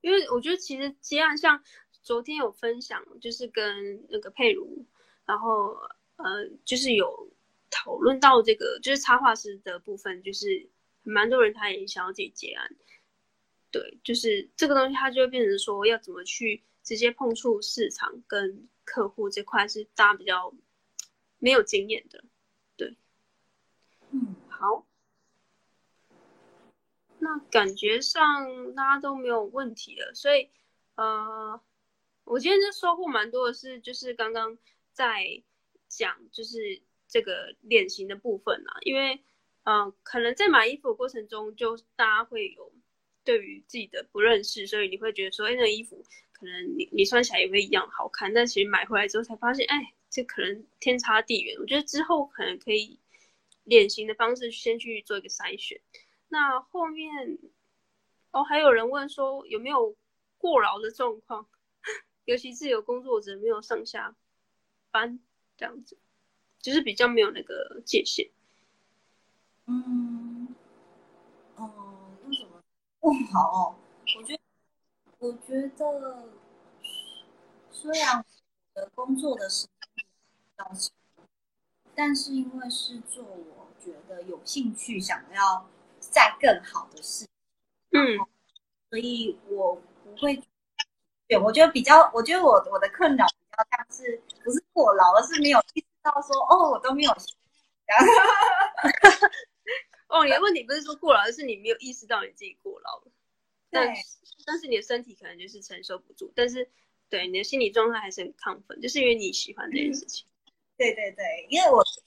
[0.00, 1.62] 因为我觉得其实接案像。
[2.04, 4.84] 昨天有分享，就是跟那个佩如，
[5.24, 5.78] 然后
[6.16, 7.30] 呃，就是有
[7.70, 10.68] 讨论到这个，就是插画师的部分，就是
[11.04, 12.74] 蛮多人他也想要自己接案，
[13.72, 20.54] 对，就是这个东西，它就会变成说要怎么去直接碰触市场跟客户这块，是大家比较
[21.38, 22.22] 没有经验的，
[22.76, 22.96] 对，
[24.12, 24.86] 嗯，好，
[27.18, 30.50] 那感觉上大家都没有问题了，所以
[30.94, 31.60] 呃。
[32.24, 34.56] 我今天就收获蛮多的是，就是刚刚
[34.92, 35.42] 在
[35.88, 39.16] 讲，就是这个脸型的部分啊，因为，
[39.64, 42.72] 嗯、呃，可能在买衣服的过程中，就大家会有
[43.24, 51.56] 对于自己的不认识，所以你会觉得说，哎，那衣服可能你你穿起来也会一样好看，但其实买回来之后才发现，哎，这可能天差地远。
[51.58, 52.98] 我觉得之后可能可以
[53.64, 55.80] 脸型的方式先去做一个筛选。
[56.28, 57.38] 那后面，
[58.30, 59.96] 哦，还有人问说有没有
[60.38, 61.46] 过劳的状况？
[62.24, 64.14] 尤其是有工作者没有上下
[64.90, 65.18] 班
[65.56, 65.98] 这样子，
[66.60, 68.30] 就是比较没有那个界限。
[69.66, 70.54] 嗯，
[71.56, 72.01] 哦，
[73.02, 73.28] 为什么？
[73.28, 73.74] 哦，好哦，
[74.16, 74.40] 我觉得，
[75.18, 76.24] 我觉得，
[77.70, 80.04] 虽然我的工作的时间比
[80.56, 80.92] 较长，
[81.94, 85.68] 但是因为是做我觉得有兴趣、想要
[86.00, 87.26] 再更好的事，
[87.90, 88.18] 嗯，
[88.90, 90.42] 所以我不会。
[91.28, 97.12] 对，我觉得比较，我觉得我我的困扰比较像是不是过劳，而是没有意识到说，哦，我都没有。
[100.12, 103.04] 哦，你的问题不是说过劳，而是你没有意识到你自己过劳了。
[103.70, 103.80] 对。
[103.80, 103.94] 但
[104.44, 106.68] 但是你的身体可能就是承受不住，但是
[107.08, 110.26] 对你的心理状态还是很亢奋，就是因为你喜欢这件事情。
[110.44, 112.00] 嗯、 对对对，因为我是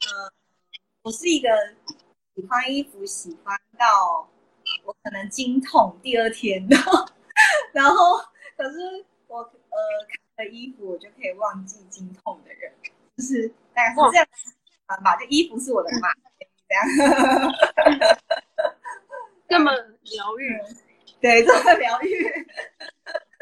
[0.00, 0.32] 呃，
[1.02, 1.48] 我是一个
[2.34, 4.28] 喜欢衣服，喜欢到
[4.84, 6.76] 我可能经痛第二天 的。
[7.72, 8.18] 然后，
[8.56, 9.78] 可是我呃
[10.36, 12.74] 看了衣服，我就可以忘记经痛的人，
[13.16, 14.26] 就是大概是这样
[14.86, 15.16] 啊吧。
[15.16, 16.08] 就衣服是我的妈，
[16.72, 17.02] 这
[17.92, 18.02] 样，
[19.48, 20.58] 这么疗愈，
[21.20, 22.26] 对，这么疗愈，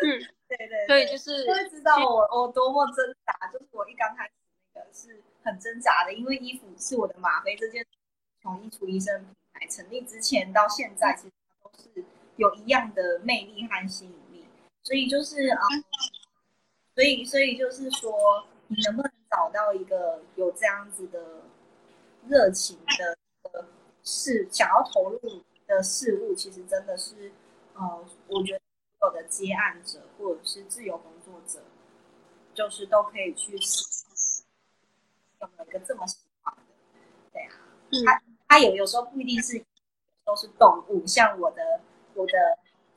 [0.02, 4.32] 嗯，对 对，所以就是会知道我我多么挣扎，就是我一刚开始
[4.74, 7.86] 那个是很挣扎的，因为衣服是我的吗啡这件，
[8.42, 11.32] 从衣橱医生品牌成立之前到现在，其实
[11.62, 12.04] 都是。
[12.36, 14.46] 有一样的魅力和吸引力，
[14.82, 15.84] 所以就是啊、嗯，
[16.94, 21.42] 所以所以就是说，你能不能找到一个有这样子的
[22.28, 23.66] 热情的
[24.02, 25.20] 事，想要投入
[25.66, 27.32] 的事物，其实真的是，
[27.74, 28.60] 呃，我觉得
[28.98, 31.64] 所有的接案者或者是自由工作者，
[32.54, 34.44] 就是都可以去试，
[35.40, 36.62] 有没有一个这么喜欢的？
[37.32, 37.54] 对啊，
[38.04, 39.64] 他他有有时候不一定是
[40.24, 41.80] 都是动物，像我的
[42.14, 42.32] 我的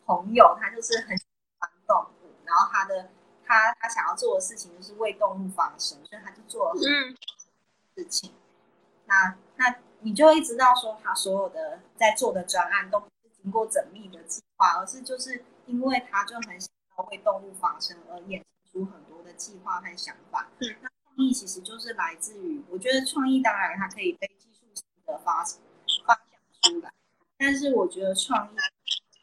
[0.05, 1.25] 朋友，他就是很喜
[1.59, 3.09] 欢动物，然后他的
[3.45, 6.89] 他他想要做的事情就是为动物发声，所以他就做了很多
[7.95, 8.31] 事情。
[8.31, 8.33] 嗯、
[9.13, 9.75] 那那。
[10.05, 20.49] 你就会知道，说他所有的在做的专案都不是经过缜密的计划，而是就是因为他就很想要为动物发声而衍生出很多的计划和想法。
[20.59, 26.91] 嗯，那创意其实就是来自于，我觉得创意当然它可以被技术性的发发想出来，
[27.37, 28.57] 但是我觉得创意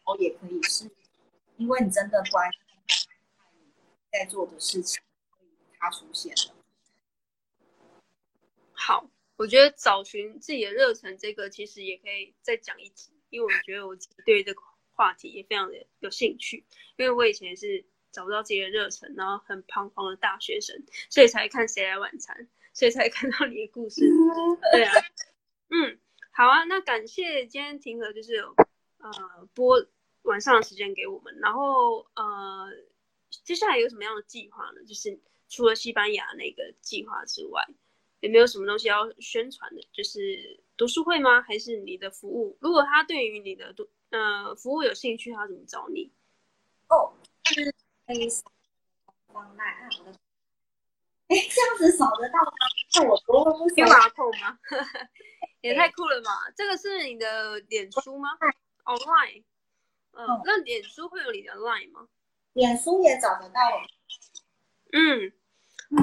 [0.07, 0.91] 哦也可以是，
[1.59, 3.07] 因为你真的关心
[4.11, 6.55] 在做的事情，所以它出现了。
[8.73, 9.10] 好。
[9.41, 14.61] 我觉得找寻自己的热忱，这个其实也可以再讲一集，因为我觉得我自己对这个
[14.93, 16.63] 话题也非常的有兴趣。
[16.97, 24.03] 因为我以前是找不到自己的热忱，然后很彷徨的大学生，所以才看谁来晚餐，所以才看到你的故事。
[24.73, 24.93] 对啊，
[25.71, 25.99] 嗯，
[26.33, 28.55] 好啊，那感谢今天庭和就是有
[28.99, 29.87] 呃播
[30.21, 32.71] 晚上的时间给我们，然后呃
[33.43, 34.85] 接下来有什么样的计划呢？
[34.87, 35.19] 就是
[35.49, 37.67] 除了西班牙那个计划之外。
[38.21, 39.83] 有没有什么东西要宣传的？
[39.93, 41.43] 就是读书会吗？
[41.43, 42.57] 还是你的服务？
[42.61, 46.13] 如果他对于你的读呃服务有兴趣，他怎么找你？
[46.89, 47.13] 哦，
[47.45, 47.75] 就是
[48.07, 48.45] 可以扫
[49.27, 49.89] 光赖啊！
[49.99, 50.19] 我的，
[51.29, 52.53] 哎，这样子扫得到吗？
[52.97, 53.87] 那我不会不扫。
[53.89, 54.59] 马桶吗？
[55.63, 56.31] 也太酷了吧！
[56.57, 58.31] 这个是你的脸书吗
[58.85, 59.45] ？Online。
[60.13, 62.09] 嗯，那脸书会有你的 Line 吗？
[62.55, 63.61] 脸书也找得到。
[64.93, 65.33] 嗯。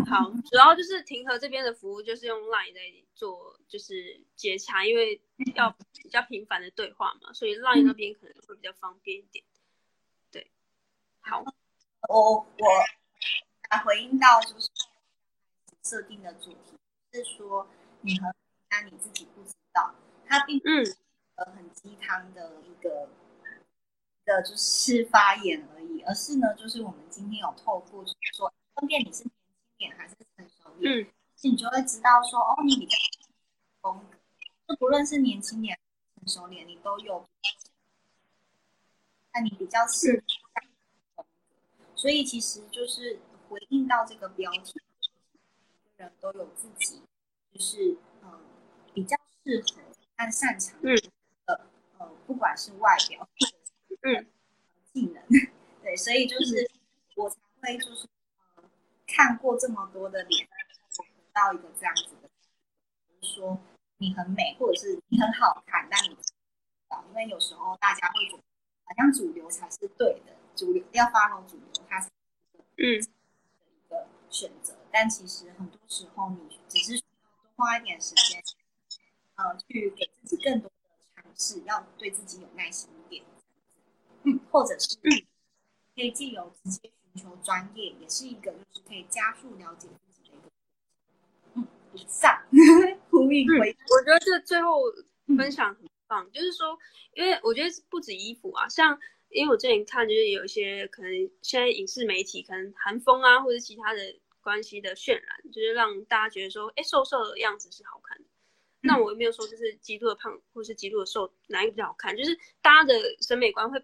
[0.10, 2.82] 好，主要就是庭和这边的服务就是用 Line 在
[3.16, 5.22] 做，就是接洽，因为
[5.56, 9.44] 要比较频繁的对话嘛，所以 Line 那边可能会比较方便一点。
[10.30, 10.52] 对，
[11.22, 11.42] 好，
[12.10, 12.46] 我我
[13.70, 14.70] 来回应到就是
[15.84, 16.78] 设定的主题
[17.14, 17.68] 是说
[18.02, 18.34] 你和
[18.70, 19.96] 那你自己不知道，
[20.26, 20.98] 它并不是
[21.36, 23.10] 呃很鸡汤的一个
[24.26, 29.24] 的就是发言而已，而是呢，就是我们今天有透过就是说分辨你是。
[29.78, 31.08] 点还是成熟点，嗯，
[31.44, 32.95] 你就会知道说，哦，你比较
[33.82, 34.18] 风格，
[34.68, 35.80] 就不论是年轻点、
[36.16, 37.28] 成熟点，你都有。
[39.34, 40.24] 那你比较适
[41.95, 44.82] 所以其实就是回应到这个标题，
[45.98, 47.04] 人都有自己，
[47.54, 48.40] 就是嗯，
[48.94, 49.82] 比较适合
[50.18, 50.90] 和擅长的，
[51.45, 51.60] 嗯，
[51.99, 53.30] 呃，不管是外表，
[54.02, 54.28] 嗯，
[54.91, 55.24] 技能，
[55.84, 56.70] 对，所以就是
[57.16, 58.08] 我才会就是。
[59.18, 61.03] 看过这么多的脸，得
[61.34, 62.30] 到一个这样子的，
[63.19, 63.60] 就是说
[63.98, 66.31] 你很美，或者是你很好看，但你不知
[66.88, 68.44] 道，因为有时候大家会觉得
[68.84, 72.11] 好像主流才是对的，主流要 follow 主流，它是
[72.53, 78.44] 一个嗯的一个选择，但其实很多时候你只是需要多花一点时间，
[79.34, 80.76] 呃，去给自己更多的
[81.15, 83.26] 尝试，要对自己有耐心一点，
[84.26, 84.95] 嗯，或者是
[85.95, 86.91] 可以借由直接。
[87.18, 90.49] 求专业也是一个，就是可以加速了解自己的一个。
[91.56, 92.44] 嗯，以上
[93.10, 93.77] 呼应回、嗯。
[93.89, 94.84] 我觉得这最后
[95.35, 96.77] 分享很棒，嗯、就是说，
[97.14, 98.98] 因为我觉得不止衣服啊，像
[99.30, 101.11] 因为我之前看，就是有一些可能
[101.41, 103.99] 现在影视媒体可能韩风啊，或者其他的
[104.39, 108.23] 关系的渲染，就是让大家觉得说，哎，瘦瘦的样子是好看的。
[108.23, 108.30] 嗯、
[108.81, 112.15] 那我也没有说就是极度的胖，或是极度的瘦，哪一个比较好看？
[112.15, 113.84] 就是大家的审美观会。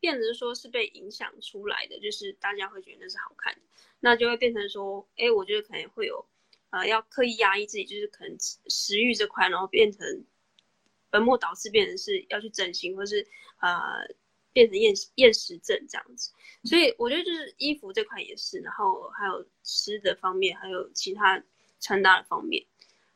[0.00, 3.60] 变成说是被影响出来的，就是大家会觉得那是好看的，
[4.00, 6.26] 那就会变成说，哎，我觉得可能会有，
[6.70, 10.24] 呃，要刻意压抑自己，就是可能食欲这块，然后变成
[11.10, 13.26] 本末倒置，变成是要去整形，或是
[13.60, 14.08] 呃，
[14.52, 16.32] 变成厌厌食症这样子。
[16.64, 21.42] 所以我觉得就是衣服这块也是，然后还有吃的方面，还有其他
[21.78, 22.64] 穿搭的方面。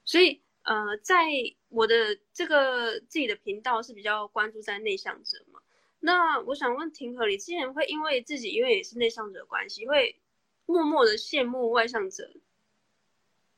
[0.04, 1.30] 所以呃，在
[1.68, 5.60] 我的这个自己的频道是比较关注在内向者嘛。
[6.06, 10.20] 那我想问庭和，你之前会因为自己因为也是内向者的关系，会
[10.66, 12.30] 默默的羡慕外向者，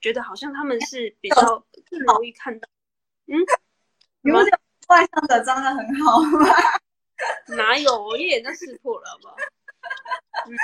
[0.01, 2.69] 觉得好像他们是比较更容易看到。
[3.27, 3.35] 嗯，
[4.21, 4.51] 你不是
[4.87, 6.47] 外向者装的很好吗？
[7.57, 8.05] 哪有？
[8.05, 9.37] 我一眼就识破了，好不好？
[10.47, 10.55] 嗯、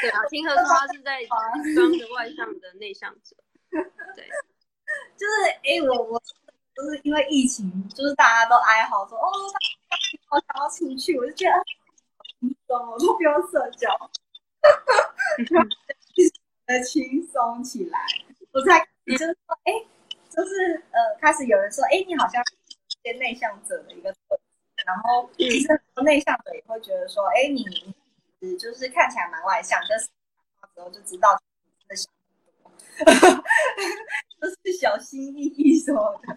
[0.00, 1.24] 对啊，庭和说他是在
[1.76, 3.36] 装着外向的内向者。
[3.70, 4.28] 对，
[5.16, 6.20] 就是哎、欸，我我
[6.74, 9.30] 就是因为疫情，就是大家都哀嚎说哦。
[10.34, 11.54] 我想要出去，我就觉得
[12.40, 13.88] 轻松，我都不用社交。
[16.66, 18.00] 呃轻松起来。
[18.50, 19.72] 我才就是说，哎，
[20.28, 22.60] 就是呃，开始有人说，哎，你好像是一
[23.04, 24.42] 些内向者的一个特质。
[24.84, 27.64] 然后其实很多内向者也会觉得说，哎，你
[28.40, 30.10] 你就是看起来蛮外向，但是时
[30.80, 32.12] 候就知道你真的想
[33.06, 33.44] 很多，
[34.40, 36.36] 都是小心翼翼什么的。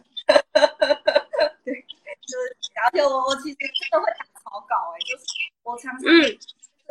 [1.63, 1.83] 对，
[2.27, 2.43] 就是
[2.83, 5.23] 而且我我其实真的会打草稿，哎，就是
[5.63, 6.37] 我常常是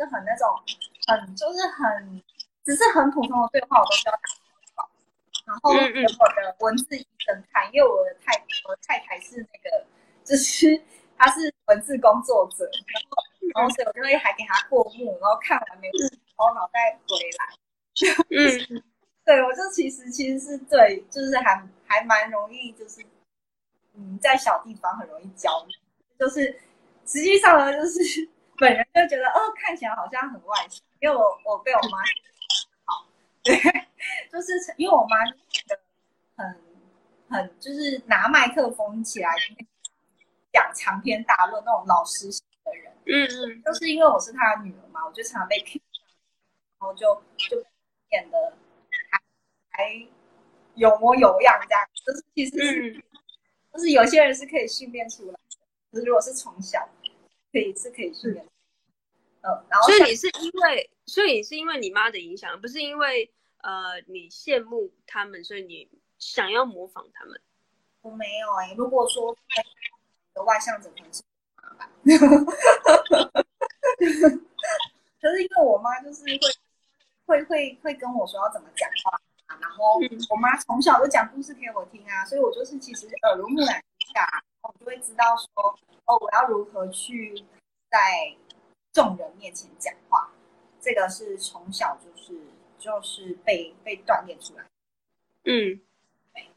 [0.09, 0.49] 很那种
[1.07, 2.21] 很就是很
[2.65, 4.43] 只是很普通的对话，我都需要打草
[4.75, 4.89] 稿，
[5.45, 8.33] 然后给我的文字医生看，因为我的太
[8.67, 9.85] 我的太太是那个
[10.25, 10.81] 就是。
[11.19, 13.17] 她是文字工作者，然后，
[13.55, 17.43] 然后所以我就会还给她过目，然后看完没事，然后脑袋回来。
[18.29, 18.83] 嗯，
[19.25, 23.03] 对，我就其实其实是对，就是还还蛮容易，就是
[23.97, 25.73] 嗯，在小地方很容易焦虑，
[26.17, 26.43] 就是
[27.05, 31.97] 实际上呢，就是 本人就觉得哦，看起来好像很外向，因为我我被我妈
[32.85, 33.05] 好，
[33.43, 33.55] 对，
[34.31, 35.17] 就是因为我妈
[36.37, 36.61] 很
[37.29, 39.29] 很就是拿麦克风起来。
[40.53, 45.79] 讲长篇大论那种老师型的人，嗯嗯，就是因为我是他的女儿嘛，我就常常被 Q，
[46.79, 47.63] 然后就就
[48.09, 48.53] 变得
[49.11, 49.21] 还
[49.69, 50.07] 还
[50.73, 53.03] 有模有样这样，就是其实是，嗯、
[53.77, 55.39] 就是有些人是可以训练出来的，
[55.93, 56.89] 就是如果是从小
[57.51, 58.43] 可以是可以训练，
[59.41, 63.31] 嗯，嗯，然后所以你是因为，所以你是因为你妈的影响，不是因为
[63.61, 65.87] 呃你羡慕他们，所以你
[66.17, 67.39] 想要模仿他们？
[68.01, 69.37] 我没有哎、欸，如果说。
[70.45, 71.23] 外向者可能是
[75.19, 76.37] 可是因为我妈就是会
[77.25, 79.19] 会会会跟我说要怎么讲话啊，
[79.61, 87.43] 然后我妈从小就讲故事给我听啊，所以我就是其实耳濡目染一下，我就会知道说哦，我要如何去
[87.89, 88.35] 在
[88.91, 90.31] 众人面前讲话，
[90.79, 92.39] 这个是从小就是
[92.77, 94.63] 就是被被锻炼出来。
[95.43, 95.79] 嗯，
[96.33, 96.49] 对，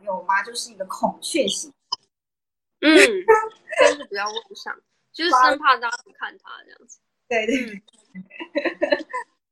[0.00, 1.72] 因为我妈就是一个孔雀型。
[2.80, 4.78] 嗯，就是比较外向，
[5.10, 7.00] 就是生怕大家不看他这样子。
[7.28, 7.82] 对对对，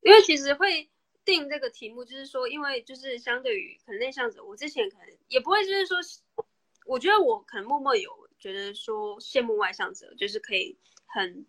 [0.02, 0.89] 因为其实会
[1.24, 5.98] 定这个题目，就是说，因为就是相对于可能内向者，我之前可能也不会，就是说，
[6.86, 10.76] 我觉得我可能默默有觉得说羡慕外向者，就是可以
[11.06, 11.46] 很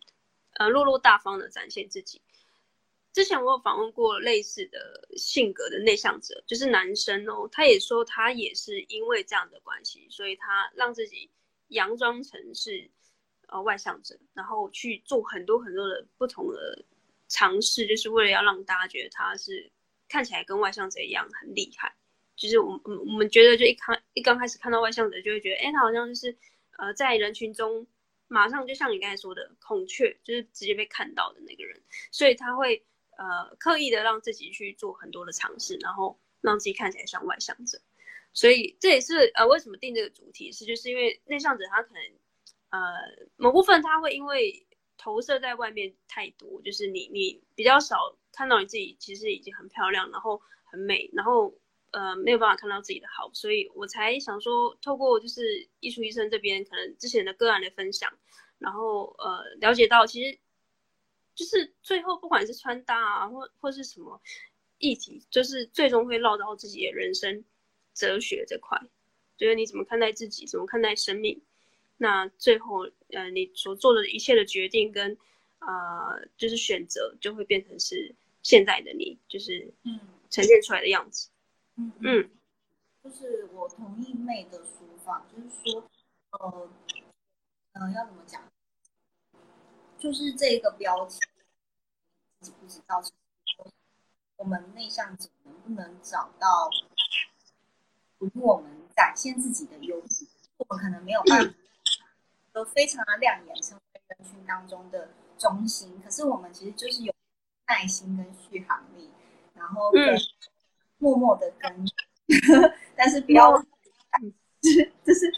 [0.54, 2.22] 呃落落大方的展现自己。
[3.14, 11.30] 之前我有访问过类似的性格的内向者，就是男生哦，他也说他也是因为这样的关系，所以他让自己。
[11.68, 12.92] 佯装成是
[13.48, 16.86] 呃外向者，然后去做很多很多的不同的
[17.36, 19.70] 尝试，就是为了要让大家觉得他是
[20.08, 21.94] 看起来跟外向者一样很厉害。
[22.38, 26.38] 就是我们我们觉得就一开一刚开始看到外向者，就会觉得哎，他好像就是
[26.78, 27.86] 呃在人群中
[28.30, 31.82] 马上就像你刚才说的孔雀，就是直接被看到的那个人，
[32.12, 32.86] 所以他会
[33.18, 37.78] 呃刻意的让自己去做很多的尝试，然后让自己看起来像外向者。
[38.34, 42.02] 所以这也是呃为什么定这个主题是，就是因为内向者他可能
[42.70, 42.80] 呃
[43.38, 44.65] 某部分他会因为
[44.98, 51.54] 投射在外面太多，就是你你比较少看到你自己其实已经很漂亮，然后很美，然后
[51.92, 58.12] 呃没有办法看到自己的好，所以我才想说透过就是艺术医生这边可能之前的个案的分享，
[58.58, 60.38] 然后呃了解到其实
[61.34, 64.22] 就是最后不管是穿搭啊或或是什么
[64.78, 67.44] 议题，就是最终会落到自己的人生。
[67.98, 68.78] 哲学这块，
[69.38, 71.42] 就是你怎么看待自己，怎么看待生命，
[71.98, 75.18] 那最后，呃，你所做的一切的决定跟，
[75.60, 80.00] 呃，就是选择，就会变成是现在的你，就是嗯，
[80.30, 81.30] 呈现出来的样子。
[81.78, 82.30] 嗯嗯，
[83.04, 85.90] 就是我同意妹的说法，就是说，
[86.32, 86.70] 呃，
[87.74, 88.42] 呃，要怎么讲？
[89.98, 91.20] 就是这个标题，
[92.40, 93.02] 自己不知道，
[94.36, 96.70] 我们内向者能不能找到？
[98.18, 100.26] 如果我们展现自己的优势，
[100.58, 101.54] 我们可能没有办法
[102.56, 106.02] 都非常的亮眼，成为人群当中的中心。
[106.02, 107.14] 可是我们其实就是有
[107.68, 109.12] 耐心跟续航力，
[109.54, 109.92] 然后
[111.00, 113.68] 默默的跟，嗯、但是不要，就
[114.72, 115.30] 是就是，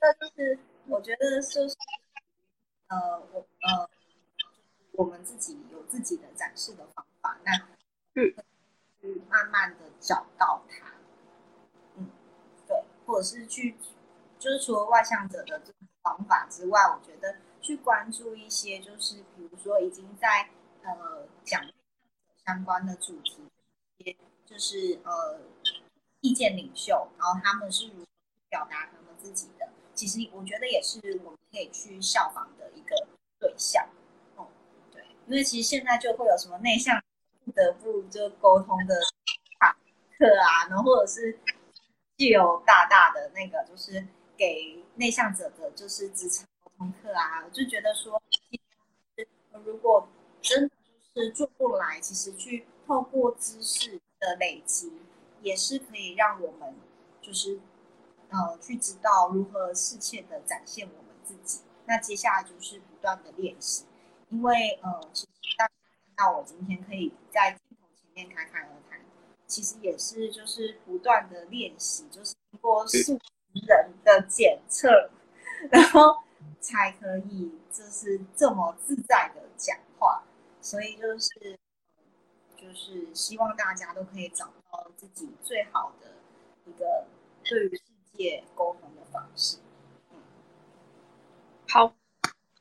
[0.00, 1.76] 这就是我觉得就是
[2.88, 3.88] 呃，我呃，
[4.94, 7.52] 我们自己有自己的展示的方法，那
[8.14, 8.34] 嗯，
[9.28, 10.84] 慢慢的找到它。
[13.06, 13.76] 或者是去，
[14.36, 20.50] 就是除了外向者的这种方法之外，我觉得去关注一些，就是比如说已经在
[20.84, 21.60] 呃讲
[22.46, 23.42] 相关的主题，
[23.96, 25.40] 一些就是呃
[26.20, 28.06] 意见领袖，然后他们是如何
[28.48, 32.94] 表达他们自己的，其实我觉得也是我们可以去效仿的一个
[33.40, 33.84] 对象。
[34.36, 34.46] 哦、
[34.92, 37.02] 对，因为其实现在就会有什么内向
[37.44, 38.94] 不得不就沟通的
[40.16, 41.36] 课啊，然后或者是
[42.16, 44.06] 具有大大的那个，就是
[44.36, 48.22] 给内向者的就是职场沟通课啊，我就觉得说，
[49.64, 50.08] 如果
[50.42, 50.70] 真的
[51.14, 54.92] 就是做不来，其实去透过知识的累积，
[55.42, 56.74] 也是可以让我们
[57.20, 57.60] 就是
[58.30, 61.60] 呃去知道如何适切的展现我们自己。
[61.86, 63.84] 那接下来就是不断的练习，
[64.30, 65.72] 因为呃，其实大家
[66.16, 69.00] 看到我今天可以在镜头前面侃侃而谈，
[69.46, 73.18] 其实也是就是不断的练习，就是通过数
[73.66, 75.10] 人的检测，
[75.70, 76.22] 然后
[76.60, 80.22] 才可以就是这么自在的讲话。
[80.60, 81.56] 所以就是
[82.56, 86.12] 就是希望大家都可以找到自己最好的
[86.64, 87.06] 一个
[87.44, 89.58] 对于世界沟通的方式。
[91.68, 91.94] 好，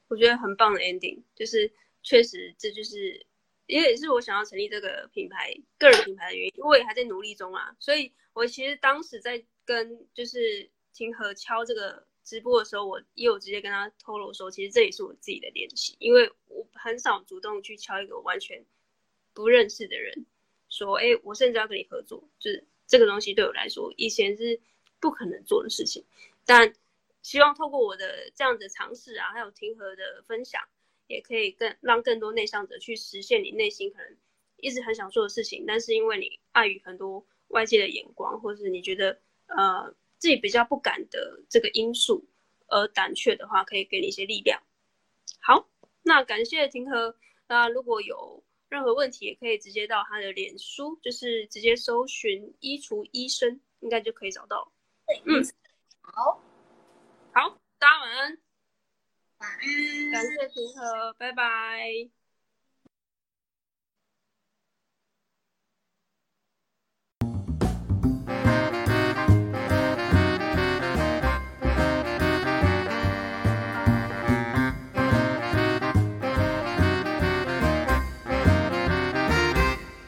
[0.08, 1.72] 我觉得很棒的 ending，就是
[2.04, 3.26] 确实这就是
[3.66, 7.76] 也也是我想要成立这个品牌个人品牌的原因，因为我也还在努力中啊。
[7.80, 18.66] 所以我其实当时在跟就是庭和敲这个直播的时候，我也有直接跟他透露说，其实这也是我自己的练习，因为我很少主动去敲一个完全
[19.34, 20.26] 不认识的人，
[20.70, 24.60] 说，哎，我甚至要跟你合作，就是这个东西对我来说以前是
[25.00, 26.04] 不可能做的事情，
[26.46, 26.74] 但。
[27.26, 30.62] 希望透过我的这样的尝试啊，还有庭和的分享，
[31.08, 34.16] 也可以更让更多内向者去实现你内心可能
[34.58, 42.28] 一直很想做的事情，但是因为你碍于很多外界的眼光，或是你觉得呃自己比较不敢的这个因素
[42.68, 44.62] 而胆怯的话，可以给你一些力量。
[45.42, 45.70] 好，
[46.04, 47.16] 那感谢庭和。
[47.48, 54.72] 那如果有任何问题，也可以直接到他的脸书，就是直接搜寻“衣橱医生”，应该就可以找到。
[55.06, 55.46] 对，嗯，
[56.02, 56.42] 好。
[57.32, 58.38] 好，大家晚安。
[59.38, 60.12] 晚安。
[60.12, 62.25] 感谢庭和，拜拜。